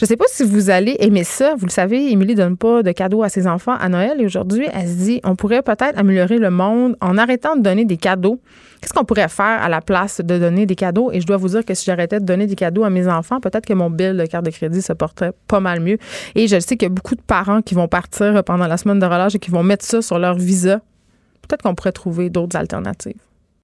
je 0.00 0.06
ne 0.06 0.08
sais 0.08 0.16
pas 0.16 0.24
si 0.28 0.44
vous 0.44 0.70
allez 0.70 0.96
aimer 1.00 1.24
ça. 1.24 1.54
Vous 1.58 1.66
le 1.66 1.70
savez, 1.70 2.10
Émilie 2.10 2.34
donne 2.34 2.56
pas 2.56 2.82
de 2.82 2.90
cadeaux 2.90 3.22
à 3.22 3.28
ses 3.28 3.46
enfants 3.46 3.74
à 3.74 3.90
Noël 3.90 4.18
et 4.18 4.24
aujourd'hui, 4.24 4.66
elle 4.72 4.88
se 4.88 4.94
dit 4.94 5.20
on 5.24 5.36
pourrait 5.36 5.60
peut-être 5.60 5.98
améliorer 5.98 6.38
le 6.38 6.48
monde 6.48 6.96
en 7.02 7.18
arrêtant 7.18 7.54
de 7.54 7.60
donner 7.60 7.84
des 7.84 7.98
cadeaux. 7.98 8.40
Qu'est-ce 8.80 8.94
qu'on 8.94 9.04
pourrait 9.04 9.28
faire 9.28 9.62
à 9.62 9.68
la 9.68 9.82
place 9.82 10.22
de 10.22 10.38
donner 10.38 10.64
des 10.64 10.74
cadeaux? 10.74 11.12
Et 11.12 11.20
je 11.20 11.26
dois 11.26 11.36
vous 11.36 11.48
dire 11.48 11.66
que 11.66 11.74
si 11.74 11.84
j'arrêtais 11.84 12.18
de 12.18 12.24
donner 12.24 12.46
des 12.46 12.54
cadeaux 12.54 12.84
à 12.84 12.88
mes 12.88 13.08
enfants, 13.08 13.40
peut-être 13.40 13.66
que 13.66 13.74
mon 13.74 13.90
bill 13.90 14.16
de 14.16 14.24
carte 14.24 14.46
de 14.46 14.50
crédit 14.50 14.80
se 14.80 14.94
porterait 14.94 15.32
pas 15.46 15.60
mal 15.60 15.80
mieux. 15.80 15.98
Et 16.34 16.48
je 16.48 16.58
sais 16.58 16.78
qu'il 16.78 16.88
y 16.88 16.90
a 16.90 16.94
beaucoup 16.94 17.14
de 17.14 17.20
parents 17.20 17.60
qui 17.60 17.74
vont 17.74 17.86
partir 17.86 18.42
pendant 18.42 18.66
la 18.66 18.78
semaine 18.78 19.00
de 19.00 19.04
relâche 19.04 19.34
et 19.34 19.38
qui 19.38 19.50
vont 19.50 19.62
mettre 19.62 19.84
ça 19.84 20.00
sur 20.00 20.18
leur 20.18 20.36
visa. 20.38 20.80
Peut-être 21.46 21.60
qu'on 21.60 21.74
pourrait 21.74 21.92
trouver 21.92 22.30
d'autres 22.30 22.56
alternatives. 22.56 23.20